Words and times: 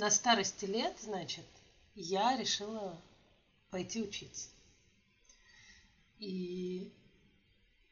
на 0.00 0.10
старости 0.10 0.64
лет, 0.64 0.98
значит, 1.02 1.44
я 1.94 2.34
решила 2.36 2.98
пойти 3.70 4.02
учиться. 4.02 4.48
И 6.18 6.90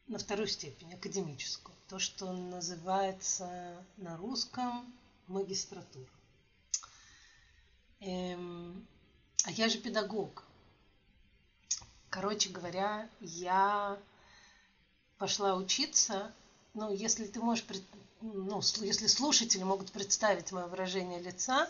на 0.07 0.19
вторую 0.19 0.49
степень, 0.49 0.95
академическую. 0.95 1.77
То, 1.89 1.99
что 1.99 2.33
называется 2.33 3.85
на 3.99 4.17
русском 4.17 4.91
магистратура. 5.27 6.09
Эм, 8.01 8.87
а 9.45 9.51
я 9.51 9.69
же 9.69 9.79
педагог. 9.79 10.45
Короче 12.09 12.49
говоря, 12.49 13.11
я 13.21 13.99
пошла 15.19 15.57
учиться, 15.57 16.35
ну, 16.73 16.91
если 16.91 17.27
ты 17.27 17.41
можешь, 17.41 17.67
ну, 18.23 18.63
если 18.81 19.07
слушатели 19.07 19.63
могут 19.63 19.93
представить 19.93 20.53
мое 20.53 20.67
выражение 20.69 21.21
лица, 21.21 21.69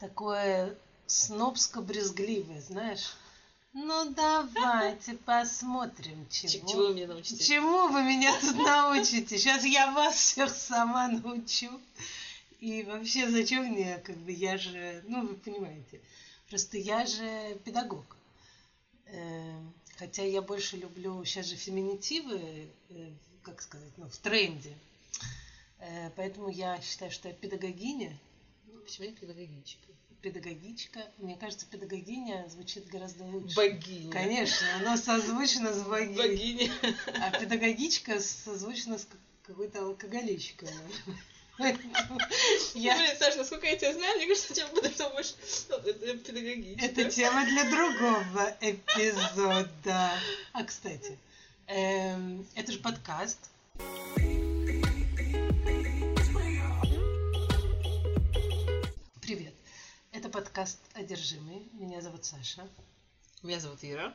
такое 0.00 0.76
снобско-брезгливое, 1.06 2.60
знаешь, 2.60 3.14
ну 3.72 4.10
давайте 4.10 5.14
посмотрим, 5.24 6.26
чему. 6.28 6.68
Чему 6.68 6.86
вы 6.88 6.94
меня 6.94 7.06
научите? 7.06 7.44
Чему 7.44 7.88
вы 7.88 8.02
меня 8.02 8.32
тут 8.40 8.56
научите? 8.56 9.38
Сейчас 9.38 9.64
я 9.64 9.92
вас 9.92 10.16
всех 10.16 10.50
сама 10.50 11.08
научу. 11.08 11.70
И 12.58 12.82
вообще, 12.82 13.30
зачем 13.30 13.66
мне, 13.66 13.98
как 13.98 14.16
бы, 14.16 14.32
я 14.32 14.58
же, 14.58 15.02
ну, 15.06 15.26
вы 15.26 15.34
понимаете, 15.34 16.00
просто 16.48 16.76
я 16.76 17.06
же 17.06 17.58
педагог. 17.64 18.04
Эм, 19.06 19.72
хотя 19.96 20.24
я 20.24 20.42
больше 20.42 20.76
люблю, 20.76 21.24
сейчас 21.24 21.46
же 21.46 21.56
феминитивы, 21.56 22.68
э, 22.90 23.10
как 23.42 23.62
сказать, 23.62 23.92
ну, 23.96 24.08
в 24.08 24.16
тренде. 24.18 24.76
Э, 25.78 26.10
поэтому 26.16 26.50
я 26.50 26.78
считаю, 26.82 27.10
что 27.10 27.28
я 27.28 27.34
педагогиня. 27.34 28.18
Почему 28.90 29.06
не 29.06 29.12
педагогичка? 29.12 29.86
Педагогичка. 30.20 31.00
Мне 31.18 31.36
кажется, 31.36 31.64
педагогиня 31.64 32.44
звучит 32.48 32.88
гораздо 32.88 33.22
лучше. 33.22 33.54
Богиня. 33.54 34.10
Конечно, 34.10 34.66
оно 34.80 34.96
созвучно 34.96 35.72
с 35.72 35.82
богиней. 35.84 36.16
Богиня. 36.16 36.72
А 37.22 37.30
педагогичка 37.38 38.18
созвучно 38.18 38.98
с 38.98 39.06
какой-то 39.44 39.84
алкоголичкой. 39.84 40.70
Я... 42.74 42.96
Блин, 42.98 43.16
Саша, 43.16 43.38
насколько 43.38 43.68
я 43.68 43.76
тебя 43.76 43.92
знаю, 43.92 44.16
мне 44.16 44.26
кажется, 44.26 44.54
тема 44.54 44.70
будет 44.70 44.96
больше 45.12 45.34
педагогическая. 46.24 46.90
Это 46.90 47.10
тема 47.12 47.44
для 47.44 47.64
другого 47.70 48.56
эпизода. 48.60 50.18
А, 50.52 50.64
кстати, 50.64 51.16
эм, 51.68 52.44
это 52.56 52.72
же 52.72 52.80
подкаст. 52.80 53.38
Подкаст 60.30 60.78
«Одержимый». 60.94 61.68
Меня 61.72 62.00
зовут 62.00 62.24
Саша. 62.24 62.68
Меня 63.42 63.58
зовут 63.58 63.80
Ира. 63.82 64.14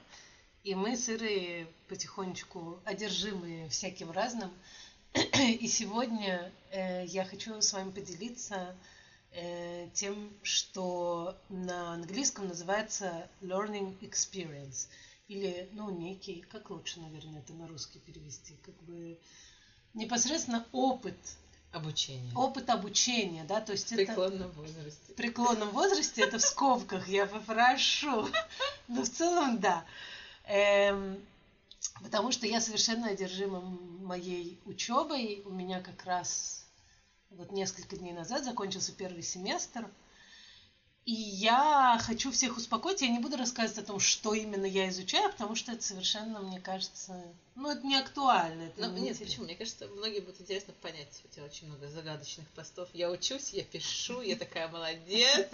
И 0.64 0.74
мы 0.74 0.96
с 0.96 1.10
Ирой 1.10 1.68
потихонечку 1.90 2.80
одержимые 2.86 3.68
всяким 3.68 4.12
разным– 4.12 4.50
И 5.14 5.68
сегодня 5.68 6.54
э, 6.72 7.06
я 7.08 7.26
хочу 7.26 7.62
с 7.62 7.74
вами 7.74 7.92
поделиться 7.92 8.78
э, 9.32 9.90
тем, 9.94 10.32
что 10.42 11.38
на 11.50 11.96
английском 11.96 12.48
называется 12.48 13.30
learning 13.42 14.00
experience. 14.00 14.88
Или, 15.28 15.68
ну, 15.74 15.90
некий, 15.90 16.46
как 16.50 16.70
лучше, 16.70 17.02
наверное, 17.02 17.42
это 17.42 17.54
на 17.54 17.68
русский 17.68 18.00
перевести, 18.00 18.56
как 18.64 18.76
бы 18.84 19.20
непосредственно 19.94 20.66
опыт 20.72 21.18
Обучение. 21.76 22.34
Опыт 22.36 22.70
обучения, 22.70 23.44
да, 23.44 23.60
то 23.60 23.74
есть 23.74 23.90
в 23.90 23.92
это... 23.92 24.06
преклонном 24.06 24.52
возрасте. 24.52 25.14
В 25.14 25.16
преклонном 25.16 25.70
возрасте, 25.70 26.22
это 26.22 26.38
в 26.38 26.42
скобках, 26.42 27.08
я 27.10 27.26
попрошу. 27.26 28.30
Но 28.88 29.04
в 29.04 29.10
целом, 29.10 29.60
да. 29.60 29.84
Эм, 30.46 31.20
Потому 32.04 32.32
что 32.32 32.46
я 32.46 32.60
совершенно 32.60 33.08
одержима 33.08 33.62
моей 34.02 34.60
учебой. 34.66 35.42
У 35.46 35.50
меня 35.52 35.82
как 35.82 36.04
раз 36.06 36.66
вот 37.30 37.52
несколько 37.52 37.98
дней 37.98 38.14
назад 38.14 38.44
закончился 38.44 38.92
первый 38.92 39.24
семестр. 39.24 39.88
И 41.06 41.14
я 41.14 42.00
хочу 42.02 42.32
всех 42.32 42.58
успокоить, 42.58 43.02
я 43.02 43.10
не 43.10 43.20
буду 43.20 43.38
рассказывать 43.38 43.78
о 43.78 43.88
том, 43.88 44.00
что 44.00 44.34
именно 44.34 44.66
я 44.66 44.90
изучаю, 44.90 45.30
потому 45.30 45.56
что 45.56 45.72
это 45.72 45.84
совершенно, 45.84 46.42
мне 46.42 46.60
кажется, 46.60 47.22
ну, 47.54 47.70
это 47.70 47.86
не 47.86 47.96
актуально. 47.96 48.64
Это 48.64 48.88
ну, 48.88 48.94
не 48.94 49.02
нет, 49.04 49.20
почему? 49.20 49.46
Мне 49.46 49.56
кажется, 49.56 49.88
многим 49.88 50.24
будет 50.24 50.42
интересно 50.42 50.74
понять. 50.82 51.22
У 51.24 51.28
тебя 51.28 51.46
очень 51.46 51.68
много 51.68 51.88
загадочных 51.90 52.48
постов. 52.50 52.90
Я 52.92 53.12
учусь, 53.12 53.54
я 53.54 53.64
пишу, 53.64 54.22
я 54.22 54.36
такая 54.36 54.68
молодец, 54.68 55.48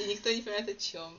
и 0.00 0.08
никто 0.08 0.30
не 0.30 0.42
понимает 0.42 0.68
о 0.68 0.74
чем. 0.74 1.16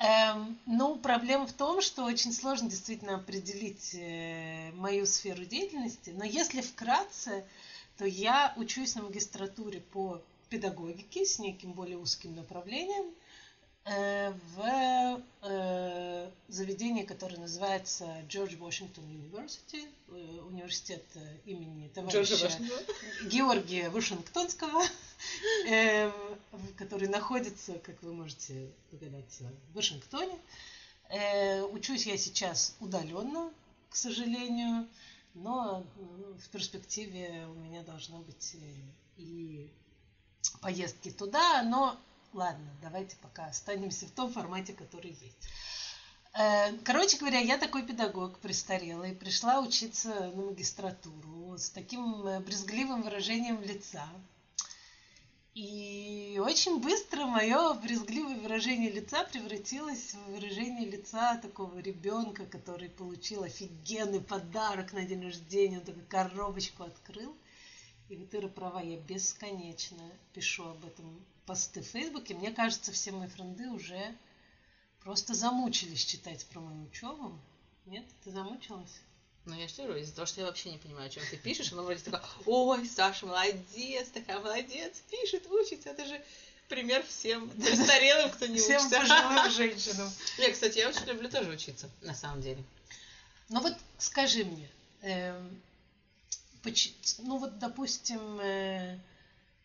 Эм, 0.00 0.58
ну, 0.66 0.96
проблема 0.96 1.46
в 1.46 1.52
том, 1.54 1.80
что 1.80 2.04
очень 2.04 2.32
сложно 2.34 2.68
действительно 2.68 3.16
определить 3.16 3.94
э, 3.94 4.72
мою 4.72 5.06
сферу 5.06 5.44
деятельности, 5.44 6.10
но 6.10 6.24
если 6.24 6.60
вкратце, 6.60 7.44
то 7.96 8.04
я 8.04 8.52
учусь 8.56 8.94
на 8.94 9.02
магистратуре 9.02 9.80
по 9.80 10.20
педагогике 10.48 11.24
с 11.24 11.38
неким 11.38 11.72
более 11.72 11.98
узким 11.98 12.34
направлением– 12.34 13.14
Э, 13.90 14.32
в 14.54 15.22
э, 15.42 16.30
заведении, 16.48 17.04
которое 17.04 17.38
называется 17.38 18.22
Джордж 18.28 18.54
Вашингтон 18.56 19.04
University, 19.04 19.88
э, 20.08 20.40
университет 20.42 21.04
имени 21.46 21.88
товарища 21.88 22.50
Георгия 23.24 23.88
Вашингтонского, 23.88 24.82
который 26.76 27.08
находится, 27.08 27.78
как 27.78 28.02
вы 28.02 28.12
можете 28.12 28.70
догадаться, 28.92 29.50
в 29.70 29.76
Вашингтоне. 29.76 30.38
Учусь 31.72 32.04
я 32.04 32.18
сейчас 32.18 32.76
удаленно, 32.80 33.50
к 33.88 33.96
сожалению, 33.96 34.86
но 35.32 35.86
в 36.44 36.48
перспективе 36.50 37.46
у 37.48 37.54
меня 37.54 37.82
должно 37.84 38.18
быть 38.18 38.54
и 39.16 39.70
поездки 40.60 41.10
туда, 41.10 41.62
но 41.62 41.98
Ладно, 42.34 42.70
давайте 42.82 43.16
пока 43.16 43.46
останемся 43.46 44.06
в 44.06 44.10
том 44.10 44.30
формате, 44.30 44.74
который 44.74 45.10
есть. 45.10 45.48
Э, 46.34 46.76
короче 46.84 47.16
говоря, 47.16 47.38
я 47.38 47.56
такой 47.56 47.82
педагог 47.82 48.38
престарелый, 48.38 49.14
пришла 49.14 49.60
учиться 49.60 50.30
на 50.34 50.42
магистратуру 50.42 51.56
с 51.56 51.70
таким 51.70 52.26
э, 52.26 52.40
брезгливым 52.40 53.02
выражением 53.02 53.62
лица. 53.62 54.06
И 55.54 56.40
очень 56.44 56.80
быстро 56.80 57.24
мое 57.24 57.74
брезгливое 57.74 58.36
выражение 58.36 58.90
лица 58.90 59.24
превратилось 59.24 60.14
в 60.14 60.32
выражение 60.32 60.88
лица 60.88 61.38
такого 61.38 61.78
ребенка, 61.78 62.44
который 62.44 62.90
получил 62.90 63.42
офигенный 63.42 64.20
подарок 64.20 64.92
на 64.92 65.04
день 65.04 65.24
рождения, 65.24 65.78
он 65.78 65.84
такую 65.84 66.06
коробочку 66.06 66.84
открыл. 66.84 67.34
И 68.08 68.16
вот 68.16 68.34
Ира 68.34 68.48
права, 68.48 68.80
я 68.80 68.96
бесконечно 68.96 70.02
пишу 70.32 70.68
об 70.68 70.84
этом 70.84 71.24
посты 71.44 71.82
в 71.82 71.86
Фейсбуке, 71.86 72.34
мне 72.34 72.52
кажется, 72.52 72.92
все 72.92 73.12
мои 73.12 73.28
френды 73.28 73.68
уже 73.68 74.14
просто 75.00 75.34
замучились 75.34 76.04
читать 76.04 76.46
про 76.46 76.60
мою 76.60 76.84
учебу. 76.84 77.38
Нет, 77.86 78.04
ты 78.24 78.30
замучилась? 78.30 79.00
Ну, 79.44 79.54
я 79.54 79.66
что 79.68 79.96
из-за 79.96 80.14
того, 80.14 80.26
что 80.26 80.40
я 80.40 80.46
вообще 80.46 80.70
не 80.70 80.78
понимаю, 80.78 81.06
о 81.06 81.10
чем 81.10 81.22
ты 81.30 81.36
пишешь, 81.38 81.72
она 81.72 81.82
вроде 81.82 82.02
такая, 82.02 82.22
ой, 82.44 82.86
Саша, 82.86 83.26
молодец, 83.26 84.08
такая 84.08 84.40
молодец, 84.40 85.02
пишет, 85.10 85.46
учится, 85.46 85.90
это 85.90 86.04
же 86.06 86.22
пример 86.68 87.02
всем 87.06 87.48
престарелым, 87.50 88.30
кто 88.30 88.46
не 88.46 88.58
всем 88.58 88.76
учится. 88.76 89.04
Всем 89.04 89.08
пожилым 89.08 89.50
женщинам. 89.56 90.10
Я, 90.38 90.52
кстати, 90.52 90.78
я 90.78 90.88
очень 90.88 91.04
люблю 91.06 91.30
тоже 91.30 91.50
учиться, 91.50 91.88
на 92.02 92.14
самом 92.14 92.42
деле. 92.42 92.62
Ну 93.48 93.60
вот 93.60 93.74
скажи 93.96 94.44
мне, 94.44 94.68
эм, 95.00 95.62
ну 97.18 97.38
вот, 97.38 97.58
допустим, 97.58 98.40
э, 98.40 98.98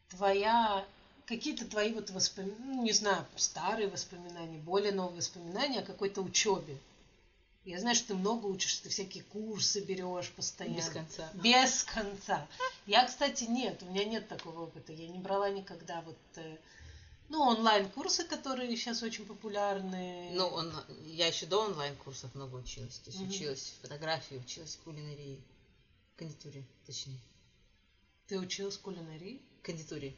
твоя 0.09 0.85
какие-то 1.25 1.65
твои 1.65 1.93
вот 1.93 2.09
воспоминания, 2.09 2.63
ну, 2.65 2.83
не 2.83 2.91
знаю, 2.91 3.25
старые 3.35 3.87
воспоминания, 3.87 4.57
более 4.59 4.91
новые 4.91 5.17
воспоминания 5.17 5.79
о 5.79 5.85
какой-то 5.85 6.21
учебе. 6.21 6.77
Я 7.65 7.79
знаю, 7.79 7.95
что 7.95 8.09
ты 8.09 8.15
много 8.15 8.47
учишься, 8.47 8.83
ты 8.83 8.89
всякие 8.89 9.23
курсы 9.23 9.79
берешь 9.79 10.29
постоянно. 10.31 10.75
Без 10.75 10.89
конца. 10.89 11.29
Без 11.33 11.83
конца. 11.83 12.47
Я, 12.85 13.05
кстати, 13.05 13.45
нет, 13.45 13.81
у 13.83 13.85
меня 13.85 14.03
нет 14.03 14.27
такого 14.27 14.63
опыта. 14.63 14.91
Я 14.91 15.07
не 15.07 15.19
брала 15.19 15.49
никогда 15.49 16.01
вот, 16.01 16.17
э, 16.35 16.57
ну, 17.29 17.41
онлайн-курсы, 17.41 18.25
которые 18.25 18.75
сейчас 18.75 19.01
очень 19.01 19.25
популярны. 19.25 20.31
Ну, 20.33 20.45
он, 20.47 20.73
я 21.05 21.27
еще 21.27 21.45
до 21.45 21.61
онлайн-курсов 21.61 22.35
много 22.35 22.57
училась. 22.57 22.97
То 22.99 23.11
есть 23.11 23.23
mm-hmm. 23.23 23.29
училась 23.29 23.73
фотографии, 23.81 24.35
училась 24.35 24.77
кулинарии, 24.83 25.39
кондитере, 26.15 26.63
точнее. 26.85 27.19
Ты 28.27 28.39
училась 28.39 28.77
кулинарии? 28.77 29.41
Кондитере 29.61 30.15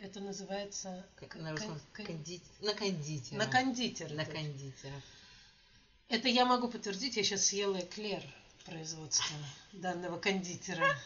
это 0.00 0.20
называется 0.20 1.06
на, 1.36 1.52
русском, 1.52 1.80
кон... 1.94 2.06
конди... 2.06 2.42
на 2.60 2.74
кондитера. 2.74 3.38
На 3.38 3.46
кондитера. 3.46 4.14
На 4.14 4.24
кондитера. 4.24 5.02
Это 6.08 6.28
я 6.28 6.46
могу 6.46 6.68
подтвердить, 6.68 7.16
я 7.16 7.22
сейчас 7.22 7.46
съела 7.46 7.78
эклер 7.78 8.22
производства 8.64 9.36
данного 9.72 10.18
кондитера. 10.18 10.96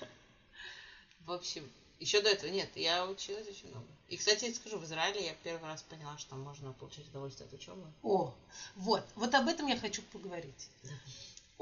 В 1.27 1.33
общем, 1.33 1.69
Еще 2.03 2.21
до 2.21 2.31
этого 2.31 2.51
нет, 2.51 2.69
я 2.75 3.07
училась 3.07 3.47
очень 3.47 3.69
много. 3.69 3.87
И, 4.09 4.17
кстати, 4.17 4.47
я 4.47 4.55
скажу, 4.55 4.77
в 4.77 4.85
Израиле 4.85 5.25
я 5.25 5.35
первый 5.45 5.69
раз 5.69 5.83
поняла, 5.83 6.19
что 6.19 6.35
можно 6.35 6.73
получать 6.73 7.07
удовольствие 7.07 7.47
от 7.47 7.53
учебы. 7.55 7.87
О, 8.03 8.35
вот, 8.75 9.05
вот 9.15 9.33
об 9.35 9.47
этом 9.47 9.69
я 9.69 9.77
хочу 9.77 10.03
поговорить. 10.13 10.69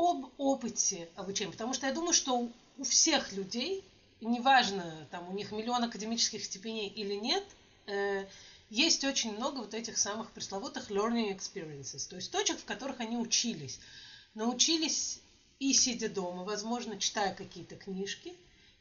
Об 0.00 0.32
опыте 0.38 1.10
обучения. 1.14 1.52
Потому 1.52 1.74
что 1.74 1.86
я 1.86 1.92
думаю, 1.92 2.14
что 2.14 2.48
у 2.78 2.84
всех 2.84 3.32
людей, 3.34 3.84
неважно, 4.22 5.06
там 5.10 5.28
у 5.28 5.32
них 5.34 5.52
миллион 5.52 5.84
академических 5.84 6.42
степеней 6.42 6.88
или 6.88 7.14
нет, 7.14 7.44
э, 7.86 8.24
есть 8.70 9.04
очень 9.04 9.36
много 9.36 9.58
вот 9.58 9.74
этих 9.74 9.98
самых 9.98 10.30
пресловутых 10.30 10.90
learning 10.90 11.36
experiences, 11.36 12.08
то 12.08 12.16
есть 12.16 12.32
точек, 12.32 12.58
в 12.58 12.64
которых 12.64 13.00
они 13.00 13.18
учились. 13.18 13.78
Научились 14.34 15.20
и 15.58 15.74
сидя 15.74 16.08
дома, 16.08 16.44
возможно, 16.44 16.98
читая 16.98 17.34
какие-то 17.34 17.76
книжки, 17.76 18.32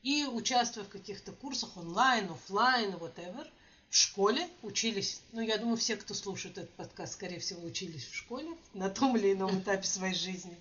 и 0.04 0.26
участвуя 0.26 0.86
в 0.86 0.90
каких-то 0.90 1.34
курсах 1.34 1.76
онлайн, 1.76 2.32
офлайн, 2.32 2.94
whatever, 2.94 3.46
в 3.90 3.96
школе 3.98 4.48
учились, 4.62 5.22
ну, 5.34 5.42
я 5.42 5.58
думаю, 5.58 5.76
все, 5.76 5.98
кто 5.98 6.14
слушает 6.14 6.58
этот 6.58 6.74
подкаст, 6.76 7.14
скорее 7.14 7.40
всего, 7.40 7.66
учились 7.66 8.06
в 8.06 8.16
школе 8.16 8.56
на 8.74 8.90
том 8.90 9.18
или 9.18 9.34
ином 9.34 9.60
этапе 9.60 9.86
своей 9.86 10.16
жизни. 10.16 10.58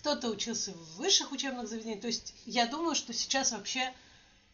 Кто-то 0.00 0.30
учился 0.30 0.72
в 0.72 0.96
высших 0.96 1.30
учебных 1.30 1.68
заведениях. 1.68 2.00
То 2.00 2.06
есть 2.06 2.32
я 2.46 2.66
думаю, 2.66 2.94
что 2.94 3.12
сейчас 3.12 3.52
вообще 3.52 3.92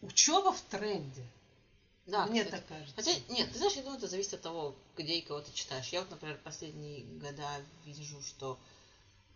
учеба 0.01 0.53
в 0.53 0.61
тренде. 0.63 1.25
Да, 2.07 2.27
Мне 2.27 2.45
кстати. 2.45 2.61
так 2.61 2.69
кажется. 2.69 2.95
Хотя, 2.97 3.13
нет, 3.29 3.53
ты 3.53 3.59
знаешь, 3.59 3.75
я 3.75 3.83
думаю, 3.83 3.99
это 3.99 4.09
зависит 4.09 4.35
от 4.35 4.43
того, 4.43 4.75
где 4.97 5.15
и 5.15 5.23
кого 5.23 5.41
ты 5.41 5.53
читаешь. 5.53 5.89
Я 5.89 6.01
вот, 6.01 6.11
например, 6.11 6.39
последние 6.43 7.05
года 7.05 7.49
вижу, 7.85 8.21
что 8.23 8.59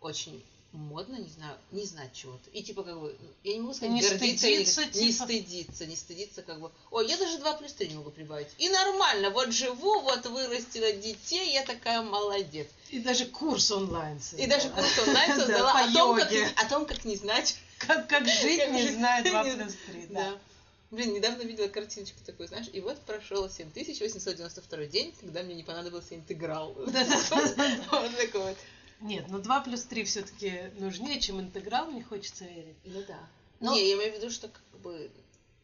очень 0.01 0.45
модно, 0.73 1.15
не 1.17 1.29
знаю, 1.29 1.57
не 1.71 1.85
знать 1.85 2.11
чего-то. 2.13 2.49
И 2.51 2.63
типа 2.63 2.83
как 2.83 2.99
бы, 2.99 3.15
я 3.43 3.53
не 3.53 3.59
могу 3.59 3.73
сказать, 3.73 3.93
Не 3.93 4.01
гордиться 4.01 4.47
или 4.47 4.63
стыдиться, 4.63 4.99
не 4.99 5.11
типа. 5.11 5.23
стыдиться, 5.25 5.85
не 5.85 5.95
стыдиться, 5.95 6.41
как 6.41 6.59
бы, 6.61 6.71
ой, 6.91 7.07
я 7.09 7.17
даже 7.17 7.37
2 7.39 7.53
плюс 7.57 7.73
3 7.73 7.89
не 7.89 7.95
могу 7.95 8.11
прибавить. 8.11 8.47
И 8.57 8.69
нормально, 8.69 9.29
вот 9.31 9.51
живу, 9.51 10.01
вот 10.01 10.25
вырастила 10.27 10.91
детей, 10.93 11.53
я 11.53 11.63
такая 11.65 12.01
молодец. 12.01 12.67
И 12.89 12.99
даже 12.99 13.25
курс 13.25 13.71
онлайн. 13.71 14.19
И 14.37 14.47
даже 14.47 14.63
создала. 14.69 14.81
курс 14.81 14.99
онлайн 15.07 15.29
Да, 15.37 15.39
создала 15.39 15.71
о, 15.71 15.93
том, 15.93 16.15
как, 16.17 16.31
о 16.55 16.69
том, 16.69 16.85
как 16.85 17.05
не 17.05 17.15
знать. 17.15 17.57
Как, 17.77 18.07
как 18.07 18.25
жить 18.27 18.67
не 18.71 18.91
2 18.91 19.21
не- 19.43 19.55
плюс 19.55 19.73
3. 19.87 20.07
Да. 20.09 20.37
Блин, 20.91 21.13
недавно 21.13 21.41
видела 21.43 21.67
картиночку 21.69 22.19
такую, 22.25 22.49
знаешь, 22.49 22.67
и 22.73 22.81
вот 22.81 22.99
прошел 23.01 23.49
7892 23.49 24.85
день, 24.87 25.13
когда 25.21 25.41
мне 25.41 25.55
не 25.55 25.63
понадобился 25.63 26.15
интеграл. 26.15 26.73
Вот 26.85 26.91
такой 28.17 28.41
вот. 28.43 28.57
Нет, 29.01 29.25
ну 29.29 29.39
2 29.39 29.61
плюс 29.61 29.83
3 29.83 30.03
все-таки 30.03 30.71
нужнее, 30.79 31.19
чем 31.19 31.39
интеграл, 31.39 31.87
мне 31.87 32.03
хочется 32.03 32.45
верить. 32.45 32.75
Ну 32.85 33.03
да. 33.07 33.19
Но- 33.59 33.73
Не, 33.73 33.89
я 33.89 33.95
имею 33.95 34.13
в 34.13 34.17
виду, 34.17 34.29
что 34.31 34.47
как 34.47 34.63
бы 34.81 35.11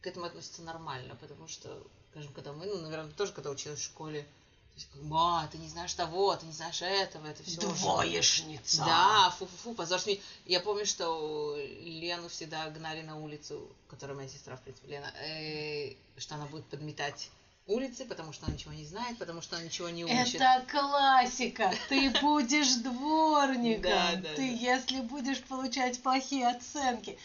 к 0.00 0.06
этому 0.06 0.26
относятся 0.26 0.62
нормально, 0.62 1.16
потому 1.20 1.48
что, 1.48 1.82
скажем, 2.10 2.32
когда 2.32 2.52
мы, 2.52 2.66
ну, 2.66 2.80
наверное, 2.82 3.12
тоже 3.12 3.32
когда 3.32 3.50
училась 3.50 3.80
в 3.80 3.84
школе, 3.84 4.22
то 4.22 4.74
есть 4.76 4.88
а, 5.12 5.48
ты 5.48 5.58
не 5.58 5.68
знаешь 5.68 5.92
того, 5.94 6.36
ты 6.36 6.46
не 6.46 6.52
знаешь 6.52 6.80
этого, 6.82 7.26
это 7.26 7.42
все. 7.42 7.60
Двоечница. 7.60 8.78
Да, 8.78 9.34
фу-фу-фу, 9.38 9.74
позор 9.74 9.98
СМИ. 9.98 10.20
Я 10.46 10.60
помню, 10.60 10.86
что 10.86 11.56
Лену 11.80 12.28
всегда 12.28 12.68
гнали 12.70 13.02
на 13.02 13.16
улицу, 13.18 13.68
которая 13.88 14.16
моя 14.16 14.28
сестра, 14.28 14.56
в 14.56 14.62
принципе, 14.62 14.88
Лена, 14.88 15.12
э, 15.20 15.94
что 16.16 16.36
она 16.36 16.46
будет 16.46 16.64
подметать 16.66 17.30
улицы, 17.68 18.04
потому 18.06 18.32
что 18.32 18.46
она 18.46 18.54
ничего 18.54 18.72
не 18.72 18.84
знает, 18.84 19.18
потому 19.18 19.40
что 19.42 19.56
она 19.56 19.64
ничего 19.66 19.88
не 19.90 20.04
учит. 20.04 20.34
Это 20.36 20.64
классика. 20.70 21.72
Ты 21.88 22.10
будешь 22.20 22.74
дворником. 22.76 23.82
Да, 23.82 24.16
да, 24.16 24.34
Ты, 24.34 24.36
да. 24.36 24.42
если 24.42 25.00
будешь 25.02 25.42
получать 25.44 26.00
плохие 26.02 26.48
оценки. 26.48 27.16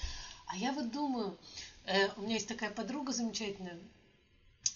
А 0.47 0.57
я 0.57 0.71
вот 0.73 0.91
думаю, 0.91 1.35
э, 1.85 2.09
у 2.17 2.21
меня 2.21 2.35
есть 2.35 2.47
такая 2.47 2.69
подруга 2.69 3.13
замечательная, 3.13 3.79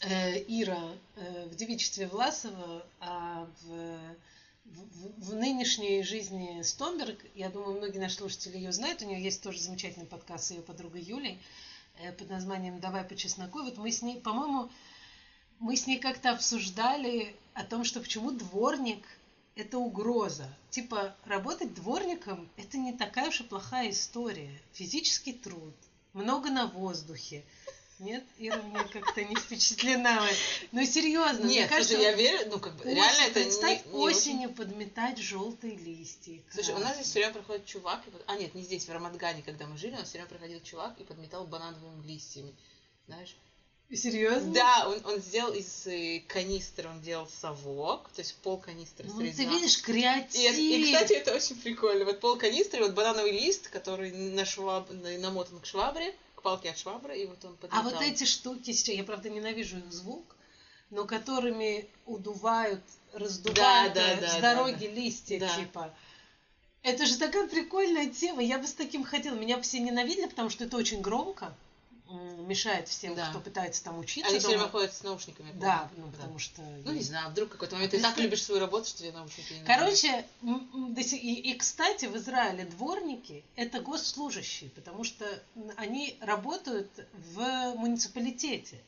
э, 0.02 0.40
Ира, 0.48 0.80
э, 1.18 1.46
в 1.52 1.56
девичестве 1.56 2.08
Власова, 2.08 2.86
а 3.02 3.48
в, 3.62 3.68
в- 4.66 5.30
в 5.30 5.36
нынешней 5.36 6.02
жизни 6.04 6.62
Стомберг, 6.62 7.20
я 7.36 7.50
думаю, 7.50 7.78
многие 7.78 8.00
наши 8.00 8.16
слушатели 8.16 8.58
ее 8.58 8.72
знают, 8.72 9.02
у 9.02 9.06
нее 9.06 9.22
есть 9.22 9.44
тоже 9.44 9.60
замечательный 9.60 10.06
подкаст 10.06 10.46
с 10.46 10.52
ее 10.52 10.62
подругой 10.62 11.02
Юлей 11.02 11.40
под 12.18 12.30
названием 12.30 12.80
«Давай 12.80 13.04
по 13.04 13.16
чесноку». 13.16 13.64
Вот 13.64 13.78
мы 13.78 13.92
с 13.92 14.02
ней, 14.04 14.20
по-моему, 14.22 14.70
мы 15.60 15.76
с 15.76 15.88
ней 15.88 16.00
как-то 16.00 16.32
обсуждали 16.32 17.36
о 17.54 17.64
том, 17.64 17.84
что 17.84 18.00
почему 18.00 18.32
дворник– 18.32 19.04
это 19.56 19.78
угроза. 19.78 20.48
Типа, 20.70 21.16
работать 21.26 21.74
дворником– 21.74 22.50
это 22.58 22.78
не 22.78 22.94
такая 22.94 23.30
уж 23.30 23.42
и 23.42 23.44
плохая 23.44 23.90
история. 23.90 24.62
Физический 24.74 25.34
труд, 25.34 25.74
много 26.14 26.50
на 26.50 26.68
воздухе. 26.68 27.44
Нет, 28.00 28.24
Ира 28.38 28.62
мне 28.62 28.84
как-то 28.84 29.24
не 29.24 29.36
впечатлена. 29.36 30.24
Ну, 30.72 30.86
серьезно, 30.86 31.46
мне 31.46 31.62
Нет, 31.62 31.70
кажется, 31.70 31.96
слушай, 31.96 32.12
я 32.12 32.16
верю, 32.16 32.52
ну, 32.52 32.60
как 32.60 32.76
бы, 32.76 32.84
осень- 32.84 32.96
реально 32.96 33.22
это 33.24 33.40
не, 33.40 33.46
представь 33.46 33.86
не 33.88 33.92
очень- 33.94 34.18
осенью 34.18 34.54
подметать 34.54 35.18
желтые 35.18 35.76
листья. 35.76 36.40
Слушай, 36.52 36.76
у 36.76 36.78
нас 36.78 36.94
здесь 36.94 37.08
все 37.08 37.20
время 37.20 37.34
проходит 37.34 37.66
чувак, 37.66 38.04
и 38.06 38.12
а 38.28 38.36
нет, 38.36 38.54
не 38.54 38.62
здесь, 38.62 38.88
в 38.88 38.92
Рамадгане, 38.92 39.42
когда 39.42 39.66
мы 39.66 39.78
жили, 39.80 39.96
у 39.96 39.98
нас 39.98 40.10
все 40.10 40.20
время 40.20 40.30
проходил 40.30 40.62
чувак 40.62 40.94
и 41.00 41.04
подметал 41.04 41.48
банановыми 41.48 42.06
листьями, 42.06 42.54
знаешь? 43.08 43.36
Серьезно? 43.94 44.54
Да, 44.54 44.90
он, 44.90 45.14
он 45.14 45.20
сделал 45.22 45.54
из 45.54 45.88
э, 45.88 46.20
канистры, 46.28 46.90
он 46.90 47.00
делал 47.02 47.28
совок, 47.28 48.10
то 48.14 48.20
есть 48.22 48.36
пол 48.38 48.58
канистры 48.58 49.08
Ну, 49.08 49.20
ты 49.22 49.32
срезал. 49.34 49.54
видишь, 49.54 49.82
креатив. 49.82 50.58
И, 50.58 50.82
и, 50.82 50.94
кстати, 50.94 51.14
это 51.14 51.34
очень 51.34 51.56
прикольно. 51.56 52.04
Вот 52.04 52.20
пол 52.20 52.36
канистры, 52.38 52.84
вот 52.84 52.94
банановый 52.94 53.32
лист, 53.32 53.70
который 53.70 54.12
на 54.12 54.44
шваб... 54.44 54.90
на- 54.92 55.18
намотан 55.20 55.60
к 55.62 55.66
швабре, 55.66 56.14
к 56.36 56.42
палке 56.42 56.72
от 56.72 56.78
швабры, 56.78 57.18
и 57.18 57.26
вот 57.28 57.44
он 57.46 57.54
А 57.54 57.56
подметал. 57.56 57.84
вот 57.92 58.02
эти 58.02 58.26
штуки 58.26 58.72
сейчас, 58.74 58.94
я 58.96 59.06
правда 59.06 59.30
ненавижу 59.30 59.78
их 59.78 59.92
звук, 59.94 60.36
но 60.90 61.06
которыми 61.06 61.88
удувают, 62.06 62.82
раздувают 63.14 63.94
Да, 63.94 64.02
да, 64.02 64.12
э, 64.14 64.20
да, 64.22 64.28
с 64.28 64.34
да, 64.34 64.56
дороги 64.56 64.86
листья, 64.86 65.40
Да. 65.40 65.56
типа. 65.56 65.96
Это 66.84 67.06
же 67.06 67.18
такая 67.18 67.48
прикольная 67.48 68.10
тема. 68.10 68.42
Я 68.44 68.60
бы 68.60 68.68
с 68.68 68.74
таким 68.74 69.04
хотела. 69.06 69.36
Меня 69.36 69.58
бы 69.58 69.64
все 69.64 69.80
ненавидели, 69.80 70.28
потому 70.28 70.50
что 70.50 70.66
это 70.66 70.76
очень 70.78 71.02
громко. 71.02 71.54
Мешает 72.10 72.88
всем, 72.88 73.16
Да. 73.16 73.30
кто 73.30 73.40
пытается 73.40 73.84
там 73.84 74.00
учиться. 74.00 74.30
Они 74.30 74.40
все 74.40 74.48
время 74.50 74.68
ходят 74.70 74.94
с 74.94 75.04
наушниками. 75.04 75.52
Да, 75.56 75.90
ну 75.98 76.08
потому 76.10 76.40
что. 76.40 76.62
Ну, 76.86 76.92
не 76.94 77.02
знаю, 77.02 77.30
вдруг 77.32 77.50
какой-то 77.50 77.76
момент 77.76 77.92
ты 77.92 78.00
так 78.02 78.18
любишь 78.18 78.44
свою 78.44 78.62
работу, 78.62 78.88
что 78.88 79.00
тебе 79.00 79.12
наушники 79.12 79.54
не. 79.54 79.64
Короче, 79.66 80.26
и, 80.42 81.34
и, 81.52 81.54
кстати, 81.56 82.06
в 82.06 82.16
Израиле 82.16 82.66
дворники– 82.66 83.44
это 83.56 83.82
госслужащие, 83.82 84.70
потому 84.70 85.04
что 85.04 85.26
они 85.76 86.18
работают 86.22 86.90
в 87.36 87.74
муниципалитете. 87.76 88.80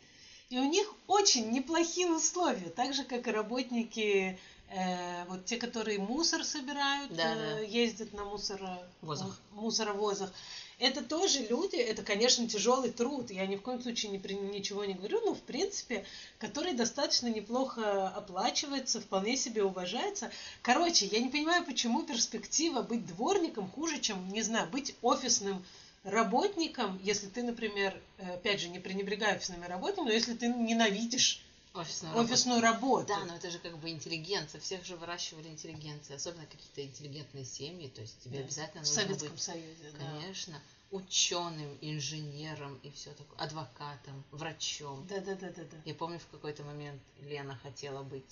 И 0.49 0.57
у 0.57 0.65
них 0.65 0.91
очень 1.07 1.51
неплохие 1.51 2.07
условия, 2.07 2.69
так 2.69 2.93
же, 2.93 3.03
как 3.03 3.27
и 3.27 3.31
работники, 3.31 4.39
э, 4.69 5.25
вот 5.25 5.45
те, 5.45 5.57
которые 5.57 5.99
мусор 5.99 6.43
собирают, 6.43 7.13
Да, 7.15 7.35
э, 7.35 7.55
да. 7.55 7.59
ездят 7.59 8.13
на 8.13 8.23
мусоро, 8.23 8.81
Возах. 9.01 9.39
му- 9.51 9.63
мусоровозах. 9.63 10.31
Это 10.79 11.03
тоже 11.03 11.39
люди, 11.39 11.75
это, 11.75 12.03
конечно, 12.03 12.47
тяжелый 12.47 12.91
труд. 12.91 13.31
Я 13.31 13.45
ни 13.45 13.57
в 13.57 13.61
коем 13.61 13.81
случае 13.81 14.11
не, 14.11 14.17
ничего 14.17 14.85
не 14.85 14.93
говорю, 14.93 15.19
но, 15.25 15.35
в 15.35 15.41
принципе, 15.41 16.05
который 16.37 16.71
достаточно 16.73 17.27
неплохо 17.27 18.07
оплачивается, 18.07 19.01
вполне 19.01 19.35
себе 19.35 19.61
уважается. 19.63 20.31
Короче, 20.61 21.05
я 21.07 21.19
не 21.19 21.27
понимаю, 21.27 21.65
почему 21.65 22.03
перспектива 22.03 22.81
быть 22.81 23.05
дворником 23.05 23.69
хуже, 23.69 23.99
чем, 23.99 24.29
не 24.29 24.41
знаю, 24.41 24.69
быть 24.69 24.95
офисным 25.01 25.65
работником, 26.03 26.97
если 27.03 27.27
ты, 27.27 27.43
например, 27.43 27.93
э, 28.17 28.35
опять 28.35 28.61
же, 28.61 28.69
не 28.69 28.79
пренебрегая 28.79 29.35
офисными 29.35 29.65
работниками, 29.65 30.07
но 30.07 30.13
если 30.13 30.33
ты 30.33 30.47
ненавидишь 30.47 31.41
Офисную 31.81 32.13
работу. 32.13 32.33
офисную 32.33 32.61
работу. 32.61 33.07
Да, 33.07 33.25
но 33.25 33.35
это 33.35 33.49
же 33.51 33.59
как 33.59 33.77
бы 33.77 33.89
интеллигенция. 33.89 34.59
Всех 34.61 34.85
же 34.85 34.95
выращивали 34.95 35.47
интеллигенции, 35.47 36.15
особенно 36.15 36.45
какие-то 36.45 36.83
интеллигентные 36.83 37.45
семьи. 37.45 37.87
То 37.89 38.01
есть 38.01 38.19
тебе 38.23 38.39
Да. 38.39 38.43
обязательно 38.45 38.83
в 38.83 38.87
нужно 38.87 39.01
Советском 39.03 39.31
быть, 39.31 39.41
Союзе. 39.41 39.91
да. 39.93 40.05
конечно, 40.05 40.61
ученым, 40.91 41.77
инженером 41.81 42.79
и 42.83 42.91
все 42.91 43.11
такое, 43.13 43.37
адвокатом, 43.39 44.23
врачом. 44.31 45.05
Да, 45.07 45.19
да, 45.19 45.35
да, 45.35 45.49
да, 45.49 45.63
да. 45.63 45.77
Я 45.85 45.93
помню, 45.93 46.19
в 46.19 46.27
какой-то 46.27 46.63
момент 46.63 47.01
Лена 47.21 47.59
хотела 47.63 48.01
быть 48.03 48.25